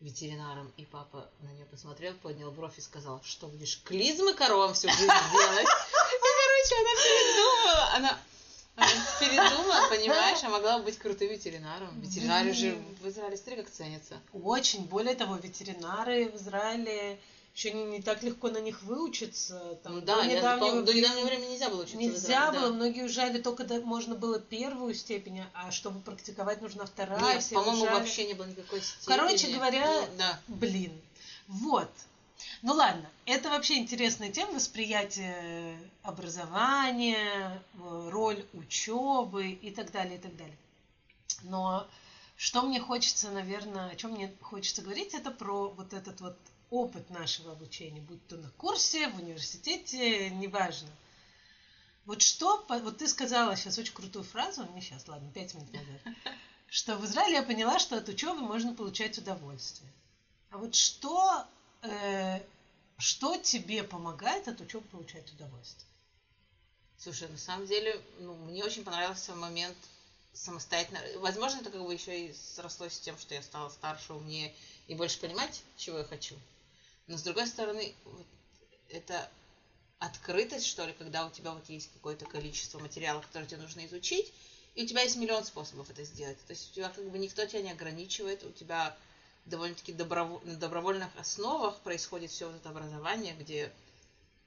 ветеринаром, 0.00 0.70
и 0.76 0.84
папа 0.84 1.30
на 1.40 1.48
нее 1.48 1.64
посмотрел, 1.66 2.14
поднял 2.14 2.50
бровь 2.50 2.76
и 2.78 2.80
сказал, 2.82 3.22
что 3.24 3.46
будешь 3.48 3.80
клизмы 3.84 4.34
коровам 4.34 4.74
всю 4.74 4.88
жизнь 4.88 5.06
делать. 5.06 5.66
И, 6.14 6.16
короче, 6.20 6.74
она 6.80 6.94
передумала, 7.02 7.94
она 7.94 8.18
передумала, 8.76 9.88
понимаешь, 9.88 10.42
а 10.42 10.48
могла 10.48 10.78
бы 10.78 10.84
быть 10.84 10.98
крутым 10.98 11.28
ветеринаром. 11.28 12.00
Ветеринары 12.00 12.52
же 12.52 12.76
в 13.02 13.08
Израиле, 13.08 13.36
смотри, 13.36 13.56
как 13.62 13.70
ценятся. 13.70 14.20
Очень. 14.32 14.84
Более 14.86 15.14
того, 15.14 15.36
ветеринары 15.36 16.28
в 16.28 16.36
Израиле 16.36 17.18
еще 17.54 17.72
не, 17.72 17.84
не 17.84 18.02
так 18.02 18.22
легко 18.24 18.48
на 18.50 18.58
них 18.58 18.82
выучиться. 18.82 19.78
Там, 19.84 19.94
Ну 19.94 20.00
до 20.00 20.06
да, 20.06 20.22
я 20.24 20.38
недавнего 20.38 20.66
помню, 20.70 20.84
до 20.84 20.92
недавнего 20.92 21.26
времени 21.26 21.50
нельзя 21.52 21.70
было 21.70 21.82
учиться 21.82 21.98
Нельзя 21.98 22.18
Израиле, 22.18 22.58
было, 22.58 22.68
да. 22.70 22.74
многие 22.74 23.02
уезжали 23.02 23.40
только 23.40 23.64
до, 23.64 23.80
можно 23.80 24.16
было 24.16 24.40
первую 24.40 24.92
степень, 24.94 25.42
а 25.54 25.70
чтобы 25.70 26.00
практиковать 26.00 26.60
нужна 26.60 26.84
вторая. 26.84 27.34
Нет, 27.34 27.42
все 27.42 27.54
по-моему, 27.54 27.82
уезжали. 27.82 27.98
вообще 28.00 28.26
не 28.26 28.34
было 28.34 28.46
никакой 28.46 28.80
степени. 28.82 29.16
Короче 29.16 29.48
говоря, 29.52 29.86
Ну, 29.86 30.08
да. 30.18 30.40
Блин. 30.48 31.00
Вот. 31.46 31.90
Ну 32.62 32.72
ладно, 32.72 33.08
это 33.26 33.50
вообще 33.50 33.78
интересная 33.78 34.30
тема, 34.30 34.52
восприятие 34.52 35.78
образования, 36.02 37.62
э, 37.74 38.08
роль 38.10 38.44
учебы 38.52 39.50
и 39.50 39.70
так 39.70 39.90
далее, 39.92 40.16
и 40.16 40.20
так 40.20 40.36
далее. 40.36 40.56
Но 41.42 41.86
что 42.36 42.62
мне 42.62 42.80
хочется, 42.80 43.30
наверное, 43.30 43.90
о 43.90 43.96
чем 43.96 44.12
мне 44.12 44.34
хочется 44.40 44.82
говорить, 44.82 45.14
это 45.14 45.30
про 45.30 45.68
вот 45.68 45.92
этот 45.92 46.20
вот 46.20 46.36
опыт 46.70 47.08
нашего 47.10 47.52
обучения, 47.52 48.00
будь 48.00 48.26
то 48.26 48.36
на 48.36 48.50
курсе, 48.50 49.08
в 49.08 49.18
университете, 49.20 50.30
неважно. 50.30 50.90
Вот 52.04 52.20
что, 52.20 52.64
вот 52.68 52.98
ты 52.98 53.08
сказала 53.08 53.56
сейчас 53.56 53.78
очень 53.78 53.94
крутую 53.94 54.24
фразу, 54.24 54.64
мне 54.64 54.82
сейчас, 54.82 55.08
ладно, 55.08 55.30
пять 55.32 55.54
минут 55.54 55.72
назад, 55.72 56.34
что 56.68 56.96
в 56.96 57.04
Израиле 57.06 57.36
я 57.36 57.42
поняла, 57.42 57.78
что 57.78 57.96
от 57.96 58.08
учебы 58.08 58.40
можно 58.40 58.74
получать 58.74 59.16
удовольствие. 59.16 59.90
А 60.50 60.58
вот 60.58 60.74
что, 60.74 61.46
э, 61.84 62.42
что 62.98 63.36
тебе 63.36 63.84
помогает 63.84 64.48
от 64.48 64.60
учебы 64.60 64.86
получать 64.88 65.30
удовольствие? 65.32 65.88
Слушай, 66.98 67.28
на 67.28 67.38
самом 67.38 67.66
деле, 67.66 68.00
ну, 68.18 68.34
мне 68.34 68.64
очень 68.64 68.84
понравился 68.84 69.34
момент 69.34 69.76
самостоятельно. 70.32 71.00
Возможно, 71.16 71.60
это 71.60 71.70
как 71.70 71.82
бы 71.84 71.92
еще 71.92 72.28
и 72.28 72.32
срослось 72.32 72.94
с 72.94 73.00
тем, 73.00 73.18
что 73.18 73.34
я 73.34 73.42
стала 73.42 73.68
старше, 73.68 74.14
умнее 74.14 74.52
и 74.86 74.94
больше 74.94 75.18
понимать, 75.18 75.62
чего 75.76 75.98
я 75.98 76.04
хочу. 76.04 76.36
Но 77.06 77.18
с 77.18 77.22
другой 77.22 77.46
стороны, 77.46 77.94
вот 78.04 78.26
это 78.88 79.28
открытость, 79.98 80.66
что 80.66 80.86
ли, 80.86 80.92
когда 80.92 81.26
у 81.26 81.30
тебя 81.30 81.52
вот 81.52 81.68
есть 81.68 81.90
какое-то 81.92 82.24
количество 82.24 82.78
материалов, 82.78 83.26
которые 83.26 83.48
тебе 83.48 83.60
нужно 83.60 83.84
изучить, 83.86 84.32
и 84.74 84.84
у 84.84 84.86
тебя 84.86 85.02
есть 85.02 85.16
миллион 85.16 85.44
способов 85.44 85.88
это 85.90 86.04
сделать. 86.04 86.38
То 86.46 86.52
есть 86.52 86.70
у 86.70 86.74
тебя 86.74 86.88
как 86.90 87.08
бы 87.08 87.18
никто 87.18 87.44
тебя 87.46 87.62
не 87.62 87.70
ограничивает, 87.70 88.42
у 88.42 88.50
тебя 88.50 88.96
довольно-таки 89.46 89.92
доброво- 89.92 90.40
на 90.44 90.56
добровольных 90.56 91.10
основах 91.16 91.80
происходит 91.80 92.30
все 92.30 92.46
вот 92.46 92.56
это 92.56 92.68
образование, 92.70 93.34
где 93.34 93.72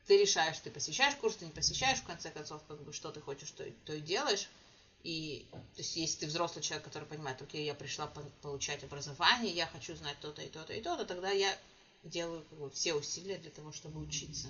ты 0.08 0.18
решаешь, 0.18 0.60
ты 0.60 0.72
посещаешь 0.72 1.16
курс, 1.16 1.36
ты 1.36 1.46
не 1.46 1.52
посещаешь, 1.52 2.00
в 2.00 2.04
конце 2.04 2.32
концов, 2.32 2.62
как 2.68 2.82
бы, 2.82 2.94
что 2.94 3.12
ты 3.12 3.20
хочешь, 3.20 3.52
то, 3.52 3.66
то 3.86 3.94
и 3.94 4.02
делаешь. 4.02 4.50
И, 5.04 5.46
то 5.52 5.60
есть, 5.78 5.96
если 5.96 6.20
ты 6.22 6.28
взрослый 6.28 6.64
человек, 6.64 6.84
который 6.84 7.08
понимает, 7.08 7.42
окей, 7.42 7.66
я 7.66 7.74
пришла 7.74 8.08
по- 8.08 8.22
получать 8.42 8.84
образование, 8.84 9.54
я 9.54 9.68
хочу 9.68 9.96
знать 9.96 10.18
то-то 10.20 10.42
и 10.42 10.50
то-то 10.50 10.74
и 10.74 10.82
то-то, 10.82 11.06
тогда 11.06 11.30
я 11.32 11.58
делаю 12.04 12.44
как 12.50 12.58
бы, 12.60 12.70
все 12.72 12.94
усилия 12.94 13.38
для 13.38 13.52
того, 13.52 13.72
чтобы 13.72 14.00
учиться. 14.00 14.48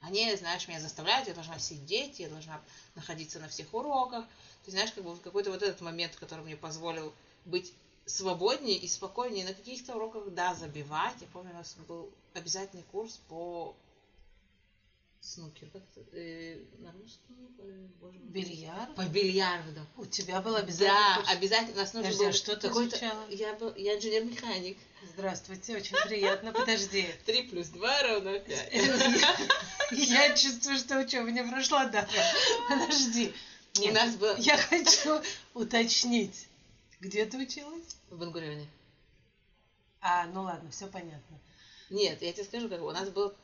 Они, 0.00 0.34
знаешь, 0.36 0.68
меня 0.68 0.80
заставляют, 0.80 1.26
я 1.26 1.34
должна 1.34 1.58
сидеть, 1.58 2.20
я 2.20 2.28
должна 2.28 2.60
находиться 2.94 3.40
на 3.40 3.48
всех 3.48 3.74
уроках. 3.74 4.24
Ты 4.64 4.70
знаешь, 4.70 4.92
как 4.92 5.02
бы 5.02 5.16
какой-то 5.16 5.50
вот 5.50 5.62
этот 5.62 5.80
момент, 5.80 6.14
который 6.16 6.44
мне 6.44 6.56
позволил 6.56 7.12
быть 7.44 7.72
свободнее 8.08 8.76
и 8.76 8.88
спокойнее. 8.88 9.44
На 9.44 9.54
каких-то 9.54 9.94
уроках, 9.94 10.30
да, 10.30 10.54
забивать. 10.54 11.16
Я 11.20 11.26
помню, 11.32 11.50
у 11.52 11.54
нас 11.54 11.76
был 11.86 12.10
обязательный 12.34 12.84
курс 12.90 13.20
по 13.28 13.76
снукер, 15.20 15.68
как 15.70 15.82
это, 15.94 16.16
э, 16.16 16.64
на 16.78 16.92
русском, 16.92 17.36
э, 17.58 17.86
боже 18.00 18.18
мой. 18.18 18.28
Бильярд? 18.28 18.94
По 18.94 19.04
бильярду. 19.04 19.80
У 19.96 20.06
тебя 20.06 20.40
был 20.40 20.56
обязательно 20.56 20.94
Да, 20.94 21.16
курс? 21.16 21.30
обязательно. 21.30 21.72
У 21.74 21.76
нас 21.76 21.94
нужно 21.94 22.10
Подожди, 22.10 22.24
а 22.24 22.28
было 22.28 22.32
что 22.32 22.56
ты 22.56 22.68
изучала? 22.68 23.28
Я, 23.28 23.54
был, 23.54 23.74
я 23.76 23.96
инженер-механик. 23.96 24.78
Здравствуйте, 25.14 25.76
очень 25.76 25.96
приятно. 26.06 26.52
Подожди. 26.52 27.06
Три 27.26 27.42
плюс 27.42 27.68
два 27.68 28.02
равно 28.02 28.38
пять. 28.38 28.72
Я 29.90 30.34
чувствую, 30.34 30.76
что 30.78 30.98
учеба 30.98 31.30
не 31.30 31.42
прошла 31.42 31.86
даром. 31.86 32.08
Подожди. 32.68 33.32
У 33.80 33.92
нас 33.92 34.16
был 34.16 34.36
я 34.36 34.56
хочу 34.56 35.22
уточнить. 35.54 36.48
Где 37.00 37.24
ты 37.26 37.38
училась? 37.38 37.96
В 38.10 38.18
Бенгурионе. 38.18 38.68
А, 40.00 40.26
ну 40.26 40.42
ладно, 40.42 40.70
все 40.70 40.86
понятно. 40.86 41.38
Нет, 41.90 42.22
я 42.22 42.32
тебе 42.32 42.44
скажу, 42.44 42.68
как 42.68 42.82
у 42.82 42.90
нас 42.90 43.08
был 43.10 43.34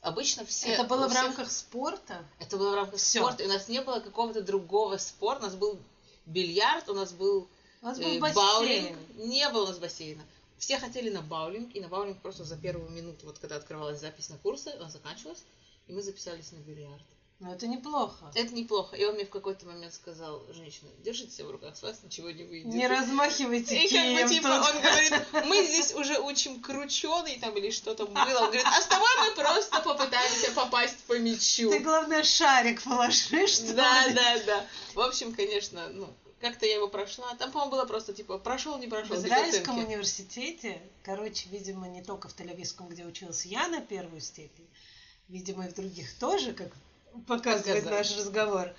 обычно 0.00 0.44
все... 0.44 0.68
Это 0.70 0.84
было 0.84 1.04
у 1.06 1.08
в 1.08 1.10
всех- 1.12 1.22
рамках 1.22 1.50
спорта? 1.50 2.24
Это 2.38 2.56
было 2.56 2.72
в 2.72 2.74
рамках 2.74 3.00
Всё. 3.00 3.20
спорта, 3.20 3.42
и 3.42 3.46
у 3.46 3.48
нас 3.48 3.68
не 3.68 3.80
было 3.80 4.00
какого-то 4.00 4.42
другого 4.42 4.96
спорта. 4.98 5.44
У 5.44 5.46
нас 5.46 5.54
был 5.56 5.78
бильярд, 6.26 6.88
у 6.88 6.94
нас 6.94 7.12
был, 7.12 7.48
У 7.82 7.86
нас 7.86 7.98
э, 7.98 8.02
был 8.02 8.18
бассейн. 8.20 8.34
баулинг. 8.34 8.98
Не 9.16 9.48
было 9.50 9.64
у 9.64 9.68
нас 9.68 9.78
бассейна. 9.78 10.22
Все 10.58 10.78
хотели 10.78 11.10
на 11.10 11.22
баулинг, 11.22 11.74
и 11.74 11.80
на 11.80 11.88
баулинг 11.88 12.20
просто 12.20 12.44
за 12.44 12.56
первую 12.56 12.90
минуту, 12.90 13.26
вот 13.26 13.38
когда 13.38 13.56
открывалась 13.56 14.00
запись 14.00 14.28
на 14.30 14.38
курсы, 14.38 14.68
она 14.68 14.88
заканчивалась, 14.90 15.42
и 15.88 15.92
мы 15.92 16.02
записались 16.02 16.52
на 16.52 16.58
бильярд. 16.58 17.02
Ну, 17.44 17.52
это 17.52 17.66
неплохо. 17.66 18.32
Это 18.34 18.54
неплохо. 18.54 18.96
И 18.96 19.04
он 19.04 19.16
мне 19.16 19.26
в 19.26 19.30
какой-то 19.30 19.66
момент 19.66 19.92
сказал, 19.92 20.42
женщина, 20.54 20.88
держите 21.04 21.30
себя 21.30 21.48
в 21.48 21.50
руках, 21.50 21.76
с 21.76 21.82
вас 21.82 22.02
ничего 22.02 22.30
не 22.30 22.42
выйдет. 22.44 22.72
Не 22.72 22.86
размахивайте 22.86 23.84
И 23.84 23.88
как 23.92 24.22
бы 24.22 24.34
типа 24.34 24.48
тут. 24.48 24.74
он 24.74 24.80
говорит, 24.80 25.44
мы 25.46 25.62
здесь 25.66 25.92
уже 25.94 26.18
учим 26.20 26.62
крученый 26.62 27.38
там 27.38 27.54
или 27.58 27.70
что-то 27.70 28.06
было. 28.06 28.18
Он 28.40 28.46
говорит, 28.46 28.64
а 28.64 28.80
с 28.80 28.86
тобой 28.86 29.08
мы 29.20 29.34
просто 29.34 29.78
попытаемся 29.82 30.52
попасть 30.52 30.96
по 31.06 31.18
мячу. 31.18 31.68
Ты, 31.70 31.80
главное, 31.80 32.22
шарик 32.22 32.82
положи, 32.82 33.46
что 33.46 33.74
Да, 33.74 34.06
ли. 34.06 34.14
да, 34.14 34.38
да. 34.46 34.66
В 34.94 35.00
общем, 35.00 35.34
конечно, 35.34 35.86
ну, 35.90 36.08
как-то 36.40 36.64
я 36.64 36.76
его 36.76 36.88
прошла. 36.88 37.34
Там, 37.34 37.50
по-моему, 37.52 37.72
было 37.72 37.84
просто 37.84 38.14
типа 38.14 38.38
прошел, 38.38 38.78
не 38.78 38.86
В 38.86 38.90
прошел. 38.90 39.16
без 39.16 39.24
Израильском 39.26 39.78
университете, 39.84 40.80
короче, 41.02 41.50
видимо, 41.50 41.88
не 41.88 42.02
только 42.02 42.28
в 42.30 42.34
Тель-Авивском, 42.38 42.88
где 42.88 43.04
училась 43.04 43.44
я 43.44 43.68
на 43.68 43.82
первую 43.82 44.22
степень, 44.22 44.66
видимо, 45.28 45.66
и 45.66 45.68
в 45.68 45.74
других 45.74 46.10
тоже, 46.18 46.54
как 46.54 46.68
показывает 47.26 47.84
наш 47.84 48.16
разговор. 48.16 48.74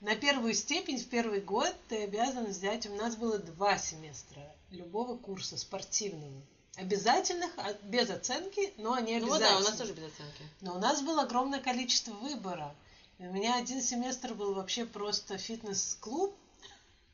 На 0.00 0.14
первую 0.14 0.54
степень 0.54 0.98
в 0.98 1.08
первый 1.08 1.40
год 1.40 1.74
ты 1.88 2.04
обязан 2.04 2.46
взять, 2.46 2.86
у 2.86 2.94
нас 2.94 3.16
было 3.16 3.38
два 3.38 3.78
семестра 3.78 4.42
любого 4.70 5.16
курса 5.16 5.56
спортивного. 5.56 6.40
Обязательных, 6.76 7.50
а- 7.56 7.72
без 7.82 8.08
оценки, 8.08 8.72
но 8.76 8.92
они 8.92 9.18
Ну 9.18 9.26
обязательны. 9.32 9.48
да, 9.48 9.56
у 9.56 9.60
нас 9.60 9.76
тоже 9.76 9.92
без 9.94 10.04
оценки. 10.04 10.44
Но 10.60 10.76
у 10.76 10.78
нас 10.78 11.02
было 11.02 11.22
огромное 11.22 11.60
количество 11.60 12.12
выбора. 12.12 12.72
И 13.18 13.26
у 13.26 13.32
меня 13.32 13.56
один 13.56 13.82
семестр 13.82 14.34
был 14.34 14.54
вообще 14.54 14.84
просто 14.86 15.36
фитнес-клуб. 15.38 16.36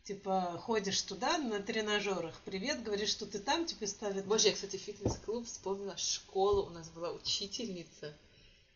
Типа, 0.03 0.61
ходишь 0.63 1.01
туда 1.01 1.39
на 1.39 1.61
тренажерах. 1.61 2.39
Привет, 2.45 2.83
говоришь, 2.83 3.09
что 3.09 3.25
ты 3.25 3.39
там, 3.39 3.65
тебе 3.65 3.87
ставят... 3.87 4.27
Боже, 4.27 4.49
я, 4.49 4.53
кстати, 4.53 4.77
фитнес-клуб 4.77 5.47
вспомнила 5.47 5.97
школу. 5.97 6.67
У 6.67 6.71
нас 6.71 6.91
была 6.91 7.11
учительница, 7.13 8.15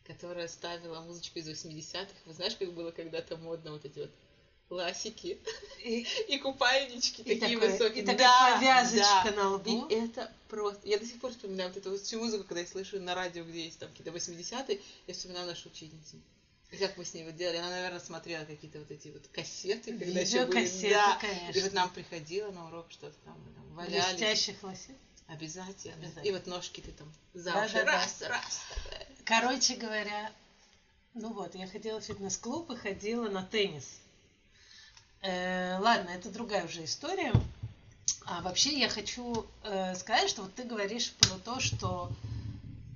которая 0.09 0.49
ставила 0.49 1.01
музычку 1.03 1.39
из 1.39 1.49
80-х. 1.49 2.09
Вы 2.27 2.33
знаешь, 2.35 2.57
как 2.57 2.73
было 2.73 2.91
когда-то 2.91 3.37
модно 3.37 3.73
вот 3.73 3.85
эти 3.85 4.01
вот 4.01 4.11
ласики 4.71 5.39
И, 5.85 6.07
и 6.29 6.39
купальнички 6.39 7.23
и 7.23 7.39
такие 7.39 7.57
такое- 7.59 7.71
высокие. 7.73 8.03
и 8.03 8.07
такая 8.07 8.19
Да, 8.19 8.57
повязочка 8.59 9.23
да. 9.25 9.31
на 9.33 9.49
лбу. 9.55 9.87
И 9.87 9.95
это 9.95 10.33
просто... 10.49 10.81
Я 10.89 10.99
до 10.99 11.07
сих 11.07 11.21
пор 11.21 11.31
вспоминаю 11.31 11.69
вот 11.71 11.79
эту 11.79 11.91
вот 11.91 12.01
всю 12.01 12.19
музыку, 12.19 12.45
когда 12.45 12.61
я 12.61 12.67
слышу 12.67 13.01
на 13.01 13.15
радио, 13.15 13.45
где 13.45 13.65
есть 13.67 13.79
там 13.79 13.89
какие-то 13.91 14.11
80-е, 14.11 14.81
я 15.07 15.15
вспоминаю 15.15 15.47
нашу 15.47 15.69
учительницу. 15.69 16.17
И 16.71 16.77
как 16.77 16.99
мы 16.99 17.05
с 17.07 17.15
ней 17.15 17.25
вот 17.25 17.35
делали. 17.37 17.57
Она, 17.57 17.71
наверное, 17.71 17.99
смотрела 18.01 18.45
какие-то 18.45 18.79
вот 18.79 18.91
эти 18.91 19.09
вот 19.09 19.23
кассеты, 19.33 19.97
когда 19.97 20.21
еще 20.21 20.45
были. 20.45 20.91
Да. 20.91 21.17
конечно. 21.19 21.59
И 21.59 21.63
вот 21.63 21.73
нам 21.73 21.89
приходила 21.91 22.51
на 22.51 22.67
урок 22.67 22.87
что-то 22.91 23.17
там, 23.25 23.35
там 23.55 23.75
валялись. 23.75 24.05
Блестящих 24.19 24.63
лосей. 24.63 24.95
Обязательно. 25.29 25.95
Обязательно. 25.95 26.23
И 26.29 26.31
вот 26.33 26.47
ножки 26.47 26.81
ты 26.83 26.91
там 26.93 27.11
за 27.33 27.53
Да, 27.53 27.65
уши. 27.65 27.73
да, 27.75 27.85
да. 27.85 27.93
раз, 27.93 28.21
раз. 28.23 28.61
такая. 28.85 29.08
Короче 29.29 29.75
говоря, 29.75 30.33
ну 31.13 31.35
вот, 31.35 31.55
я 31.55 31.67
ходила 31.67 32.01
в 32.01 32.05
фитнес-клуб 32.05 32.71
и 32.71 32.77
ходила 32.77 33.29
на 33.29 33.43
теннис. 33.43 34.01
Э, 35.21 35.79
ладно, 35.81 36.09
это 36.09 36.31
другая 36.31 36.65
уже 36.65 36.85
история. 36.85 37.35
А 38.25 38.41
вообще 38.41 38.79
я 38.79 38.89
хочу 38.89 39.45
э, 39.65 39.95
сказать, 39.97 40.31
что 40.31 40.43
вот 40.43 40.55
ты 40.55 40.63
говоришь 40.63 41.13
про 41.13 41.37
то, 41.45 41.61
что 41.61 42.11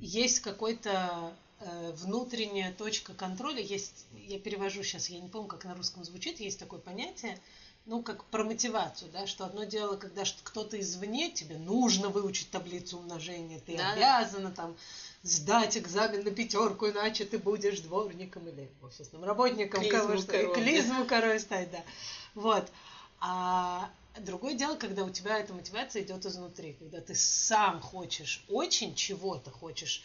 есть 0.01 0.41
какой-то 0.41 1.35
э, 1.61 1.93
внутренняя 1.97 2.73
точка 2.73 3.13
контроля, 3.13 3.61
есть, 3.61 4.07
я 4.27 4.39
перевожу 4.39 4.83
сейчас, 4.83 5.11
я 5.11 5.21
не 5.21 5.29
помню, 5.29 5.49
как 5.49 5.67
на 5.67 5.75
русском 5.75 6.03
звучит, 6.03 6.41
есть 6.41 6.59
такое 6.59 6.81
понятие, 6.81 7.39
ну, 7.85 8.03
как 8.03 8.25
про 8.27 8.45
мотивацию, 8.45 9.11
да, 9.13 9.27
что 9.27 9.45
одно 9.45 9.65
дело, 9.65 9.97
когда 9.97 10.23
кто-то 10.45 10.81
извне, 10.81 11.31
тебе 11.31 11.59
нужно 11.59 12.09
выучить 12.09 12.51
таблицу 12.51 12.99
умножения, 12.99 13.61
ты 13.61 13.77
Да-да. 13.77 14.19
обязана 14.19 14.51
там 14.51 14.77
сдать 15.23 15.77
экзамен 15.77 16.25
на 16.25 16.31
пятерку, 16.31 16.89
иначе 16.89 17.25
ты 17.25 17.39
будешь 17.39 17.81
дворником 17.81 18.49
или 18.49 18.71
офисным 18.83 19.25
работником, 19.25 19.83
Клизму 20.55 21.07
корой. 21.07 21.41
стать, 21.41 21.71
да. 21.71 21.83
Вот. 22.35 22.71
А 23.21 23.91
другое 24.19 24.55
дело, 24.55 24.77
когда 24.77 25.05
у 25.05 25.11
тебя 25.11 25.39
эта 25.39 25.55
мотивация 25.55 26.03
идет 26.03 26.27
изнутри, 26.27 26.75
когда 26.75 27.01
ты 27.01 27.15
сам 27.15 27.81
хочешь 27.81 28.45
очень 28.49 28.95
чего-то 28.95 29.51
хочешь, 29.51 30.03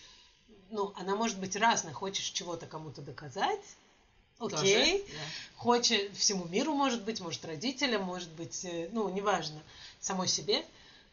ну, 0.70 0.94
она 0.96 1.16
может 1.16 1.40
быть 1.40 1.56
разная, 1.56 1.94
хочешь 1.94 2.26
чего-то 2.26 2.68
кому-то 2.68 3.02
доказать, 3.02 3.64
окей, 4.40 5.00
Тоже, 5.00 5.04
да. 5.08 5.24
хочет 5.56 6.16
всему 6.16 6.46
миру, 6.46 6.74
может 6.74 7.04
быть, 7.04 7.20
может 7.22 7.44
родителям, 7.46 8.04
может 8.04 8.30
быть, 8.32 8.66
э, 8.66 8.90
ну, 8.92 9.10
неважно, 9.10 9.64
самой 10.00 10.28
себе. 10.28 10.64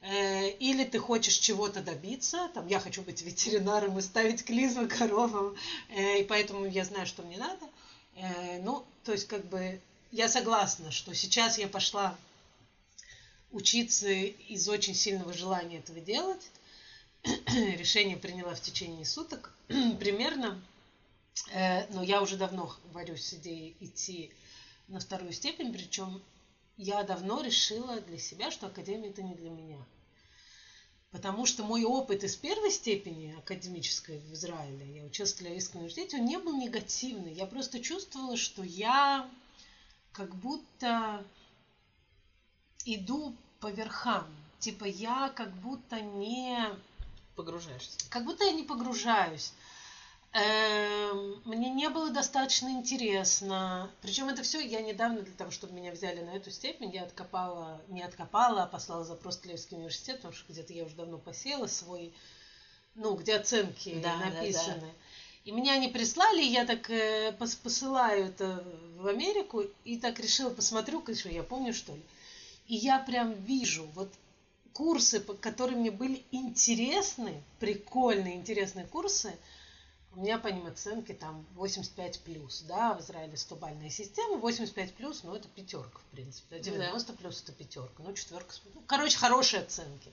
Э, 0.05 0.51
Или 0.59 0.85
ты 0.85 0.99
хочешь 0.99 1.39
чего-то 1.39 1.83
добиться, 1.83 2.51
там, 2.53 2.67
я 2.67 2.79
хочу 2.79 3.01
быть 3.03 3.23
ветеринаром 3.23 3.99
и 3.99 4.03
ставить 4.03 4.45
клизмы 4.45 4.87
коровам, 4.87 5.57
э, 5.89 6.21
и 6.21 6.25
поэтому 6.25 6.67
я 6.67 6.85
знаю, 6.85 7.07
что 7.07 7.23
мне 7.23 7.39
надо. 7.39 7.67
Э, 8.17 8.61
Ну, 8.63 8.85
то 9.05 9.13
есть, 9.13 9.27
как 9.27 9.47
бы, 9.47 9.81
я 10.13 10.29
согласна, 10.29 10.91
что 10.91 11.15
сейчас 11.15 11.57
я 11.59 11.69
пошла 11.69 12.17
учиться 13.51 14.11
из 14.11 14.69
очень 14.69 14.95
сильного 14.95 15.33
желания 15.33 15.79
этого 15.79 16.01
делать. 16.01 16.51
Решение 17.23 18.19
приняла 18.19 18.55
в 18.55 18.61
течение 18.61 19.07
суток 19.07 19.55
примерно. 19.69 20.61
Но 21.91 22.03
я 22.05 22.23
уже 22.23 22.37
давно 22.37 22.73
варюсь 22.93 23.27
с 23.27 23.35
идеей 23.35 23.77
идти 23.81 24.31
на 24.87 25.01
вторую 25.01 25.33
степень, 25.33 25.73
причем 25.73 26.23
я 26.77 27.03
давно 27.03 27.41
решила 27.41 28.01
для 28.01 28.19
себя, 28.19 28.51
что 28.51 28.67
академия 28.67 29.11
это 29.11 29.23
не 29.23 29.35
для 29.35 29.51
меня. 29.51 29.85
Потому 31.11 31.47
что 31.47 31.63
мой 31.63 31.85
опыт 31.85 32.25
из 32.25 32.35
первой 32.35 32.73
степени 32.73 33.37
академической 33.39 34.19
в 34.19 34.33
Израиле, 34.33 34.97
я 34.97 35.05
училась 35.05 35.33
в 35.33 35.41
Тель-Авивском 35.41 35.77
университете, 35.79 36.17
он 36.17 36.25
не 36.25 36.39
был 36.39 36.57
негативный. 36.57 37.33
Я 37.33 37.47
просто 37.47 37.81
чувствовала, 37.81 38.37
что 38.37 38.65
я 38.65 39.31
как 40.13 40.35
будто 40.35 41.25
иду 42.85 43.37
по 43.61 43.69
верхам. 43.69 44.27
Типа 44.59 44.85
я 44.85 45.29
как 45.29 45.53
будто 45.53 46.01
не... 46.01 46.59
Погружаешься. 47.37 47.99
Как 48.11 48.25
будто 48.25 48.45
я 48.45 48.53
не 48.53 48.65
погружаюсь. 48.65 49.53
Эм, 50.35 51.41
мне 51.45 51.71
не 51.71 51.89
было 51.89 52.11
достаточно 52.11 52.69
интересно. 52.69 53.89
Причем 54.03 54.29
это 54.29 54.43
все 54.43 54.61
я 54.61 54.81
недавно 54.83 55.21
для 55.23 55.35
того, 55.35 55.53
чтобы 55.53 55.75
меня 55.75 55.93
взяли 55.93 56.23
на 56.23 56.31
эту 56.31 56.51
степень, 56.51 56.91
я 56.91 57.05
откопала, 57.05 57.81
не 57.87 58.03
откопала, 58.03 58.65
а 58.65 58.67
послала 58.67 59.05
запрос 59.05 59.37
в 59.37 59.43
Телевский 59.43 59.77
университет, 59.77 60.17
потому 60.17 60.35
что 60.35 60.53
где-то 60.53 60.73
я 60.73 60.85
уже 60.87 60.97
давно 60.97 61.19
посела 61.19 61.69
свой, 61.69 62.13
ну, 62.97 63.15
где 63.15 63.37
оценки 63.37 64.01
Да, 64.03 64.19
да, 64.19 64.31
написаны. 64.31 64.81
да. 64.81 64.87
И 65.45 65.53
меня 65.53 65.75
они 65.75 65.87
прислали, 65.87 66.43
я 66.43 66.65
так 66.65 66.91
э, 66.91 67.31
пос- 67.39 67.59
посылаю 67.63 68.27
это 68.27 68.65
в 68.97 69.07
Америку, 69.07 69.63
и 69.85 69.97
так 69.99 70.19
решила, 70.19 70.51
посмотрю, 70.51 71.01
конечно, 71.01 71.29
я 71.29 71.45
помню, 71.45 71.73
что 71.73 71.95
ли. 71.95 72.03
И 72.67 72.75
я 72.75 72.99
прям 72.99 73.35
вижу, 73.45 73.87
вот 73.95 74.13
курсы, 74.73 75.21
которые 75.21 75.77
мне 75.77 75.93
были 75.93 76.25
интересны, 76.33 77.41
прикольные, 77.61 78.35
интересные 78.35 78.87
курсы, 78.87 79.39
у 80.17 80.21
меня 80.21 80.39
по 80.39 80.49
ним 80.49 80.67
оценки 80.67 81.13
там 81.13 81.47
85 81.55 82.21
плюс, 82.21 82.63
да, 82.63 82.95
в 82.95 83.01
Израиле 83.01 83.35
100-бальная 83.35 83.91
система, 83.91 84.37
85 84.37 84.95
плюс, 84.95 85.23
ну 85.23 85.35
это 85.35 85.49
пятерка, 85.49 85.99
в 85.99 86.15
принципе, 86.15 86.57
да, 86.57 86.63
90 86.63 87.13
плюс 87.15 87.43
это 87.43 87.53
пятерка, 87.53 88.03
ну 88.03 88.13
четверка, 88.15 88.55
ну, 88.75 88.83
короче, 88.87 89.17
хорошие 89.17 89.63
оценки. 89.63 90.13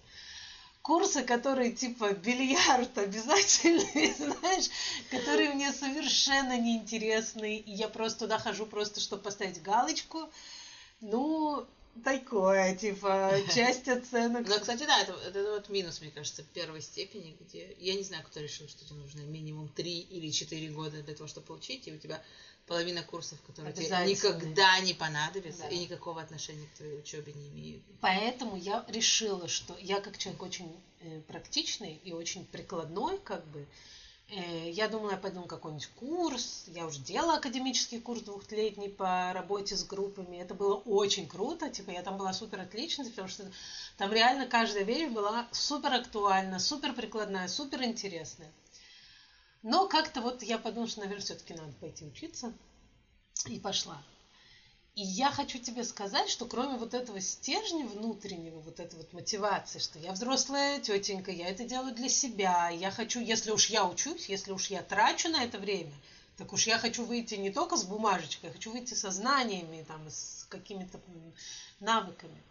Курсы, 0.82 1.24
которые 1.24 1.74
типа 1.74 2.14
бильярд 2.14 2.98
обязательные, 2.98 4.14
знаешь, 4.18 4.70
которые 5.12 5.54
мне 5.54 5.72
совершенно 5.72 6.58
неинтересны, 6.58 7.58
и 7.58 7.72
я 7.72 7.88
просто 7.88 8.22
туда 8.22 8.40
хожу 8.40 8.66
просто, 8.66 9.00
чтобы 9.00 9.22
поставить 9.22 9.62
галочку, 9.62 10.30
ну, 11.02 11.68
такое, 12.04 12.76
типа, 12.76 13.34
часть 13.54 13.88
оценок. 13.88 14.48
Ну, 14.48 14.60
кстати, 14.60 14.86
да, 14.86 15.02
это, 15.02 15.14
это 15.28 15.52
вот 15.52 15.70
минус, 15.70 16.02
мне 16.02 16.12
кажется, 16.12 16.44
первой 16.54 16.82
степени, 16.82 17.36
где... 17.40 17.76
Я 17.80 17.96
не 17.96 18.04
знаю, 18.04 18.24
кто 18.24 18.40
решил, 18.40 18.68
что 18.68 18.86
тебе 18.86 19.00
нужно 19.00 19.22
минимум 19.22 19.70
3 19.70 20.00
или 20.00 20.30
4 20.30 20.70
года 20.70 21.02
для 21.02 21.16
того, 21.16 21.28
чтобы 21.28 21.48
получить, 21.48 21.88
и 21.88 21.94
у 21.94 21.98
тебя 21.98 22.22
половина 22.68 23.04
курсов, 23.04 23.40
которые 23.42 23.74
тебе 23.74 23.88
никогда 24.06 24.80
не 24.80 24.94
понадобятся 24.94 25.64
Да. 25.64 25.70
и 25.70 25.80
никакого 25.80 26.22
отношения 26.22 26.68
к 26.68 26.78
твоей 26.78 27.00
учебе 27.00 27.34
не 27.34 27.50
имеют. 27.50 27.84
Поэтому 28.00 28.56
я 28.56 28.86
решила, 28.88 29.48
что 29.48 29.76
я 29.80 30.00
как 30.00 30.18
человек 30.18 30.42
очень 30.42 30.74
э, 31.02 31.22
практичный 31.28 32.00
и 32.04 32.14
очень 32.14 32.46
прикладной, 32.46 33.18
как 33.20 33.46
бы, 33.48 33.68
я 34.32 34.88
думала, 34.88 35.12
я 35.12 35.18
пойду 35.18 35.42
на 35.42 35.48
какой-нибудь 35.48 35.88
курс. 35.96 36.64
Я 36.68 36.86
уже 36.86 37.00
делала 37.00 37.36
академический 37.36 38.00
курс 38.00 38.22
двухлетний 38.22 38.90
по 38.90 39.32
работе 39.34 39.76
с 39.76 39.84
группами. 39.84 40.38
Это 40.38 40.54
было 40.54 40.76
очень 40.76 41.28
круто. 41.28 41.70
Типа 41.70 41.92
я 41.92 42.02
там 42.02 42.18
была 42.18 42.32
супер 42.32 42.62
отличницей, 42.62 43.12
потому 43.12 43.28
что 43.28 43.52
там 43.98 44.14
реально 44.14 44.48
каждая 44.48 44.84
вещь 44.84 45.12
была 45.12 45.48
супер 45.52 45.94
актуальна, 45.94 46.60
супер 46.60 46.94
прикладная, 46.94 47.48
супер 47.50 47.84
интересная. 47.84 48.52
Но 49.64 49.88
как-то 49.88 50.22
вот 50.22 50.44
я 50.44 50.58
подумала, 50.58 50.88
что, 50.88 51.02
наверное, 51.02 51.24
все-таки 51.24 51.54
надо 51.54 51.74
пойти 51.74 52.06
учиться. 52.06 52.54
И 53.48 53.60
пошла. 53.60 54.02
И 54.96 55.04
я 55.04 55.32
хочу 55.32 55.58
тебе 55.58 55.86
сказать, 55.86 56.30
что 56.30 56.46
кроме 56.46 56.78
вот 56.78 56.94
этого 56.94 57.22
стержня 57.22 57.86
внутреннего, 57.86 58.60
вот 58.60 58.82
этой 58.82 58.96
вот 58.96 59.14
мотивации, 59.14 59.80
что 59.80 59.98
я 60.00 60.12
взрослая 60.12 60.82
тетенька, 60.82 61.32
я 61.32 61.48
это 61.48 61.64
делаю 61.64 61.96
для 61.96 62.10
себя, 62.10 62.70
я 62.70 62.92
хочу, 62.92 63.22
если 63.22 63.52
уж 63.52 63.68
я 63.68 63.88
учусь, 63.88 64.28
если 64.28 64.52
уж 64.52 64.68
я 64.68 64.82
трачу 64.82 65.30
на 65.30 65.46
это 65.46 65.60
время, 65.60 65.94
так 66.36 66.52
уж 66.52 66.68
я 66.68 66.78
хочу 66.78 67.06
выйти 67.06 67.36
не 67.36 67.52
только 67.52 67.78
с 67.78 67.86
бумажечкой, 67.86 68.50
я 68.50 68.54
хочу 68.54 68.72
выйти 68.72 68.94
со 68.94 69.12
знаниями, 69.12 69.86
там, 69.88 70.06
с 70.10 70.46
какими-то 70.50 71.00
навыками. 71.80 72.44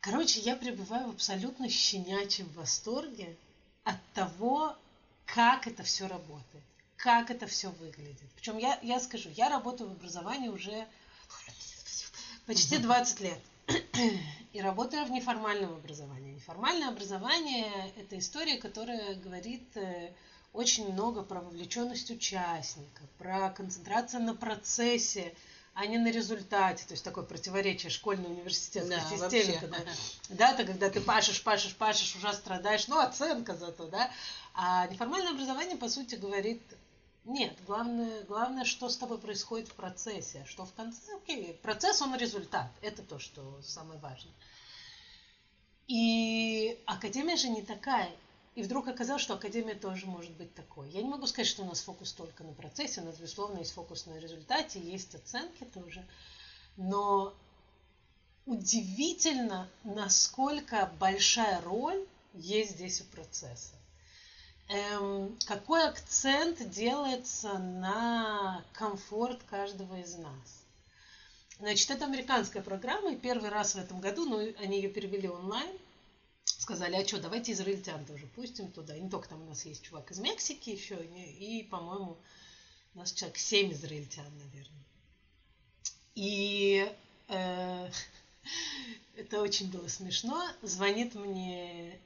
Короче, 0.00 0.40
я 0.40 0.56
пребываю 0.56 1.08
в 1.08 1.14
абсолютно 1.16 1.68
щенячьем 1.68 2.48
восторге 2.54 3.36
от 3.84 3.98
того, 4.14 4.74
как 5.26 5.66
это 5.66 5.82
все 5.82 6.08
работает, 6.08 6.64
как 6.96 7.30
это 7.30 7.46
все 7.46 7.68
выглядит. 7.68 8.30
Причем 8.36 8.56
я, 8.56 8.78
я 8.80 8.98
скажу, 9.00 9.28
я 9.36 9.50
работаю 9.50 9.90
в 9.90 9.92
образовании 9.92 10.48
уже 10.48 10.86
почти 12.46 12.78
20 12.78 13.20
лет. 13.20 13.38
И 14.52 14.60
работаю 14.60 15.04
в 15.04 15.10
неформальном 15.12 15.74
образовании. 15.74 16.34
Неформальное 16.34 16.88
образование– 16.88 17.70
это 17.96 18.18
история, 18.18 18.56
которая 18.56 19.14
говорит 19.14 19.76
э, 19.76 20.12
очень 20.52 20.92
много 20.92 21.22
про 21.22 21.40
вовлеченность 21.40 22.10
участника, 22.10 23.02
про 23.18 23.50
концентрацию 23.50 24.22
на 24.24 24.34
процессе, 24.34 25.32
а 25.74 25.86
не 25.86 25.98
на 25.98 26.10
результате. 26.10 26.84
То 26.84 26.94
есть 26.94 27.04
такое 27.04 27.22
противоречие 27.22 27.90
школьной 27.90 28.26
университетской 28.26 28.96
Да, 28.96 29.28
системе. 29.28 29.60
Когда, 29.60 29.78
да, 30.30 30.54
ты, 30.54 30.64
когда 30.64 30.90
ты 30.90 31.00
пашешь, 31.00 31.44
пашешь, 31.44 31.76
пашешь, 31.76 32.16
уже 32.16 32.32
страдаешь, 32.32 32.88
ну, 32.88 32.98
оценка 32.98 33.54
зато, 33.54 33.86
да. 33.86 34.10
А 34.54 34.88
неформальное 34.88 35.30
образование, 35.30 35.76
по 35.76 35.88
сути, 35.88 36.16
говорит, 36.16 36.60
нет, 37.24 37.56
главное, 37.66 38.24
главное, 38.24 38.64
что 38.64 38.88
с 38.88 38.96
тобой 38.96 39.18
происходит 39.18 39.68
в 39.68 39.74
процессе, 39.74 40.44
что 40.46 40.64
в 40.64 40.72
конце, 40.72 41.14
окей, 41.16 41.54
процесс, 41.62 42.00
он 42.02 42.16
результат, 42.16 42.70
это 42.80 43.02
то, 43.02 43.18
что 43.18 43.60
самое 43.62 44.00
важное. 44.00 44.34
И 45.86 46.80
академия 46.86 47.36
же 47.36 47.48
не 47.48 47.62
такая. 47.62 48.10
И 48.54 48.62
вдруг 48.62 48.88
оказалось, 48.88 49.22
что 49.22 49.34
академия 49.34 49.74
тоже 49.74 50.06
может 50.06 50.32
быть 50.32 50.54
такой. 50.54 50.88
Я 50.90 51.02
не 51.02 51.08
могу 51.08 51.26
сказать, 51.26 51.46
что 51.46 51.62
у 51.62 51.66
нас 51.66 51.80
фокус 51.80 52.12
только 52.12 52.42
на 52.42 52.52
процессе, 52.52 53.00
у 53.00 53.04
нас, 53.04 53.16
безусловно, 53.16 53.58
есть 53.58 53.72
фокус 53.72 54.06
на 54.06 54.18
результате, 54.18 54.80
есть 54.80 55.14
оценки 55.14 55.64
тоже. 55.64 56.06
Но 56.76 57.34
удивительно, 58.46 59.68
насколько 59.84 60.92
большая 60.98 61.60
роль 61.60 62.06
есть 62.34 62.72
здесь 62.72 63.00
у 63.00 63.04
процесса. 63.04 63.74
Эм, 64.70 65.36
какой 65.46 65.82
акцент 65.88 66.70
делается 66.70 67.58
на 67.58 68.64
комфорт 68.72 69.42
каждого 69.50 70.00
из 70.00 70.14
нас? 70.14 70.64
Значит, 71.58 71.90
это 71.90 72.04
американская 72.04 72.62
программа, 72.62 73.12
и 73.12 73.18
первый 73.18 73.50
раз 73.50 73.74
в 73.74 73.78
этом 73.78 74.00
году, 74.00 74.26
ну, 74.26 74.38
они 74.60 74.76
ее 74.76 74.88
перевели 74.88 75.28
онлайн, 75.28 75.76
сказали, 76.44 76.94
а 76.94 77.04
что, 77.04 77.20
давайте 77.20 77.50
израильтян 77.50 78.04
тоже 78.04 78.26
пустим 78.28 78.70
туда. 78.70 78.96
И 78.96 79.00
не 79.00 79.10
только 79.10 79.28
там 79.28 79.42
у 79.42 79.46
нас 79.46 79.66
есть 79.66 79.82
чувак 79.82 80.12
из 80.12 80.20
Мексики 80.20 80.70
еще, 80.70 81.04
и, 81.04 81.64
по-моему, 81.64 82.16
у 82.94 82.98
нас 82.98 83.12
человек 83.12 83.38
7 83.38 83.72
израильтян, 83.72 84.32
наверное. 84.38 84.84
И 86.14 86.88
э, 87.26 87.90
это 89.16 89.42
очень 89.42 89.68
было 89.68 89.88
смешно. 89.88 90.46
Звонит 90.62 91.16
мне, 91.16 91.98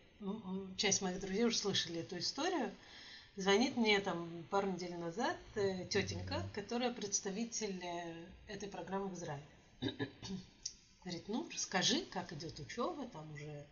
часть 0.77 1.03
моих 1.03 1.21
друзей 1.21 1.45
уже 1.45 1.57
слышали 1.57 2.01
эту 2.01 2.19
историю, 2.19 2.75
звонит 3.37 3.77
мне 3.77 4.01
там 4.01 4.45
пару 4.51 4.71
недель 4.71 4.95
назад 4.97 5.37
э, 5.55 5.87
тетенька, 5.87 6.43
которая 6.55 6.93
представитель 6.93 7.81
э, 7.83 8.27
этой 8.47 8.69
программы 8.69 9.09
в 9.09 9.15
Израиле. 9.15 9.45
Говорит, 11.05 11.29
ну, 11.29 11.49
расскажи, 11.53 12.03
как 12.11 12.33
идет 12.33 12.59
учеба, 12.59 13.07
там 13.09 13.31
уже 13.33 13.67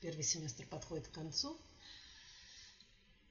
первый 0.00 0.22
семестр 0.22 0.64
подходит 0.66 1.08
к 1.08 1.12
концу. 1.12 1.56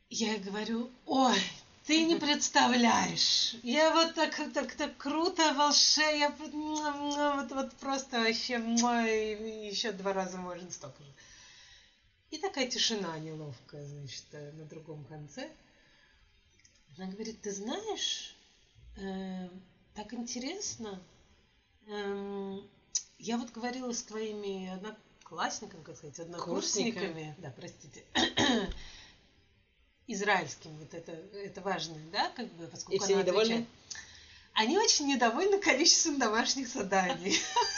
Я 0.10 0.34
ей 0.34 0.40
говорю, 0.40 0.90
ой, 1.06 1.38
ты 1.86 2.04
не 2.06 2.16
представляешь. 2.20 3.56
Я 3.64 3.94
вот 3.94 4.16
так, 4.16 4.36
так, 4.54 4.74
так 4.74 4.98
круто, 4.98 5.54
волшебно, 5.54 6.16
я 6.16 6.30
вот, 7.36 7.52
вот 7.52 7.74
просто 7.76 8.20
вообще, 8.20 8.58
мой, 8.58 9.68
еще 9.68 9.92
два 9.92 10.14
раза 10.14 10.38
можно 10.38 10.70
столько 10.72 11.04
же. 11.04 11.14
И 12.30 12.38
такая 12.38 12.68
тишина 12.68 13.18
неловкая, 13.20 13.86
значит, 13.86 14.26
на 14.32 14.66
другом 14.66 15.06
конце. 15.06 15.50
Она 16.98 17.08
говорит, 17.08 17.42
ты 17.42 17.52
знаешь, 17.52 18.36
э, 18.98 19.50
так 19.94 20.14
интересно. 20.14 21.02
Э, 21.88 22.60
я 23.20 23.38
вот 23.38 23.52
говорила 23.52 23.94
с 23.94 24.04
твоими 24.04 24.70
одноклассниками, 24.70 25.84
как 25.84 25.96
сказать, 25.96 26.20
однокурсниками. 26.20 27.36
Да, 27.38 27.54
простите 27.56 28.04
израильским, 30.08 30.76
вот 30.78 30.94
это, 30.94 31.12
это 31.12 31.62
важно, 31.62 31.96
да, 32.12 32.30
как 32.32 32.48
бы, 32.54 32.68
поскольку 32.68 32.96
И 32.96 33.06
все 33.06 33.14
она 33.14 33.24
недовольны? 33.24 33.54
отвечает. 33.54 33.68
Они 34.54 34.78
очень 34.78 35.08
недовольны 35.08 35.60
количеством 35.60 36.18
домашних 36.18 36.68
заданий. 36.68 37.40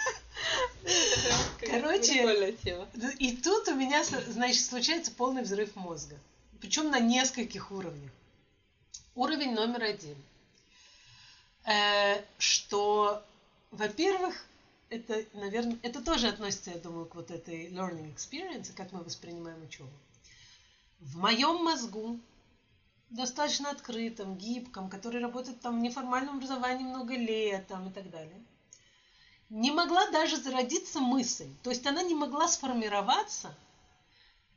Короче, 1.60 2.54
тема. 2.64 2.88
И 3.20 3.36
тут 3.38 3.68
у 3.68 3.76
меня, 3.76 4.04
значит, 4.04 4.66
случается 4.66 5.12
полный 5.12 5.44
взрыв 5.44 5.76
мозга. 5.76 6.18
Причем 6.62 6.90
на 6.90 7.00
нескольких 7.00 7.72
уровнях. 7.72 8.12
Уровень 9.16 9.54
номер 9.54 9.84
один. 9.84 10.16
Э, 11.66 12.24
что, 12.38 13.24
во-первых, 13.72 14.46
это, 14.90 15.24
наверное, 15.34 15.78
это 15.84 16.04
тоже 16.04 16.28
относится, 16.28 16.72
я 16.72 16.78
думаю, 16.78 17.06
к 17.06 17.16
вот 17.16 17.32
этой 17.32 17.68
learning 17.68 18.14
experience, 18.16 18.74
как 18.76 18.92
мы 18.92 19.04
воспринимаем 19.04 19.62
учебу. 19.64 19.90
В 21.00 21.18
моем 21.18 21.64
мозгу, 21.64 22.20
достаточно 23.10 23.70
открытом, 23.70 24.36
гибком, 24.36 24.90
который 24.90 25.22
работает 25.22 25.62
там 25.62 25.80
в 25.80 25.84
неформальном 25.84 26.38
образовании 26.38 26.86
много 26.86 27.16
лет 27.16 27.68
там, 27.68 27.90
и 27.90 27.92
так 27.92 28.10
далее, 28.10 28.42
не 29.50 29.72
могла 29.72 30.10
даже 30.12 30.38
зародиться 30.38 31.00
мысль. 31.00 31.50
То 31.64 31.70
есть 31.70 31.86
она 31.86 32.04
не 32.04 32.16
могла 32.16 32.48
сформироваться, 32.48 33.56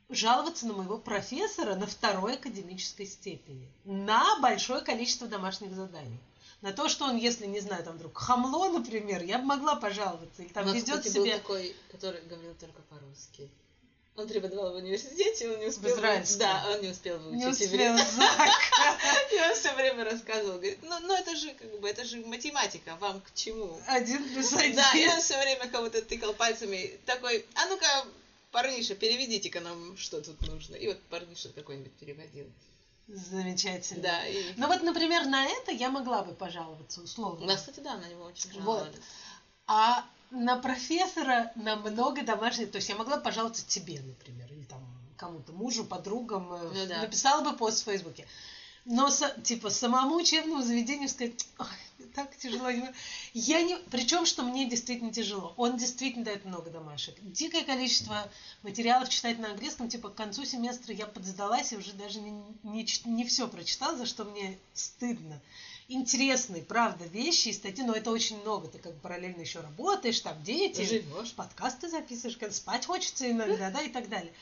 жаловаться 0.09 0.67
на 0.67 0.73
моего 0.73 0.97
профессора 0.97 1.75
на 1.75 1.87
второй 1.87 2.35
академической 2.35 3.05
степени, 3.05 3.71
на 3.85 4.39
большое 4.39 4.81
количество 4.81 5.27
домашних 5.27 5.73
заданий 5.73 6.19
на 6.63 6.71
то, 6.71 6.87
что 6.87 7.05
он, 7.05 7.17
если, 7.17 7.45
не 7.45 7.59
знаю, 7.59 7.83
там 7.83 7.97
вдруг 7.97 8.17
хамло, 8.17 8.69
например, 8.69 9.21
я 9.21 9.37
бы 9.37 9.43
могла 9.43 9.75
пожаловаться. 9.75 10.41
Или 10.41 10.53
там 10.53 10.65
ведет 10.71 11.05
себя... 11.05 11.37
такой, 11.37 11.75
который 11.91 12.21
говорил 12.21 12.55
только 12.55 12.81
по-русски. 12.83 13.51
Он 14.15 14.27
преподавал 14.27 14.73
в 14.73 14.75
университете, 14.75 15.49
он 15.49 15.59
не 15.59 15.67
успел... 15.67 15.95
В 15.95 15.97
израильском. 15.97 16.39
Да, 16.39 16.69
он 16.71 16.81
не 16.81 16.89
успел 16.89 17.17
выучить 17.17 17.39
Не 17.39 17.47
успел, 17.47 17.67
иврит. 17.69 18.07
Зак. 18.11 18.49
И 19.31 19.39
он 19.39 19.55
все 19.55 19.73
время 19.73 20.03
рассказывал, 20.03 20.57
говорит, 20.57 20.77
ну, 20.83 20.99
ну 20.99 21.15
это 21.15 21.35
же 21.35 21.51
как 21.55 21.79
бы, 21.79 21.89
это 21.89 22.05
же 22.05 22.17
математика, 22.17 22.95
вам 22.97 23.21
к 23.21 23.33
чему? 23.33 23.81
Один 23.87 24.23
плюс 24.23 24.53
один. 24.53 24.75
Да, 24.75 24.91
и 24.93 25.07
он 25.07 25.19
все 25.19 25.39
время 25.41 25.67
кого-то 25.67 26.03
тыкал 26.03 26.33
пальцами, 26.33 26.99
такой, 27.07 27.43
а 27.55 27.65
ну-ка, 27.65 28.05
парниша, 28.51 28.93
переведите-ка 28.93 29.61
нам, 29.61 29.97
что 29.97 30.21
тут 30.21 30.39
нужно. 30.41 30.75
И 30.75 30.87
вот 30.87 31.01
парниша 31.09 31.49
какой-нибудь 31.49 31.93
переводил. 31.93 32.45
Замечательно. 33.07 34.03
Да, 34.03 34.27
и... 34.27 34.53
Ну 34.57 34.67
вот, 34.67 34.81
например, 34.83 35.25
на 35.25 35.45
это 35.45 35.71
я 35.71 35.89
могла 35.89 36.23
бы 36.23 36.33
пожаловаться 36.33 37.01
условно. 37.01 37.47
Да, 37.47 37.55
кстати, 37.55 37.79
да, 37.79 37.97
на 37.97 38.07
него 38.07 38.25
очень 38.25 38.49
Вот. 38.61 38.79
жаловались. 38.79 38.99
А 39.65 40.05
на 40.31 40.57
профессора 40.57 41.51
на 41.55 41.75
много 41.75 42.23
домашних... 42.23 42.71
То 42.71 42.77
есть 42.77 42.89
я 42.89 42.95
могла 42.95 43.17
пожаловаться 43.17 43.65
тебе, 43.65 44.01
например, 44.01 44.51
или 44.51 44.63
там 44.63 44.81
кому-то, 45.17 45.53
мужу, 45.53 45.85
подругам. 45.85 46.51
э, 46.53 46.71
Ну 46.73 46.85
да. 46.87 47.01
Написала 47.01 47.43
бы 47.43 47.55
пост 47.55 47.81
в 47.81 47.85
Фейсбуке. 47.85 48.27
Но, 48.85 49.09
типа, 49.43 49.69
самому 49.69 50.15
учебному 50.15 50.61
заведению 50.61 51.07
сказать, 51.07 51.47
«Ой, 51.57 52.07
так 52.13 52.35
тяжело. 52.37 52.69
Я 53.33 53.61
не... 53.63 53.77
Причем, 53.89 54.25
что 54.25 54.43
мне 54.43 54.69
действительно 54.69 55.11
тяжело. 55.13 55.53
Он 55.55 55.77
действительно 55.77 56.25
дает 56.25 56.43
много 56.45 56.69
домашек. 56.69 57.15
Дикое 57.21 57.63
количество 57.63 58.29
материалов 58.61 59.09
читать 59.09 59.39
на 59.39 59.51
английском. 59.51 59.87
Типа, 59.87 60.09
к 60.09 60.15
концу 60.15 60.45
семестра 60.45 60.93
я 60.93 61.07
подсдалась 61.07 61.71
и 61.71 61.77
уже 61.77 61.93
даже 61.93 62.19
не, 62.19 62.31
не, 62.63 62.85
не 63.05 63.25
все 63.25 63.47
прочитала, 63.47 63.97
за 63.97 64.05
что 64.05 64.25
мне 64.25 64.59
стыдно. 64.73 65.41
Интересные, 65.93 66.63
правда, 66.63 67.05
вещи 67.05 67.49
и 67.49 67.53
статьи, 67.53 67.83
но 67.83 67.93
это 67.93 68.09
очень 68.09 68.41
много. 68.41 68.67
Ты 68.67 68.79
как 68.79 68.93
бы 68.95 68.99
параллельно 68.99 69.41
еще 69.41 69.59
работаешь, 69.59 70.19
там 70.21 70.41
дети, 70.43 70.81
Живешь. 70.81 71.33
подкасты 71.33 71.87
записываешь, 71.87 72.35
когда 72.37 72.51
спать 72.51 72.87
хочется 72.87 73.29
иногда, 73.29 73.69
да, 73.73 73.79
и 73.81 73.89
так 73.89 74.09
далее. 74.09 74.33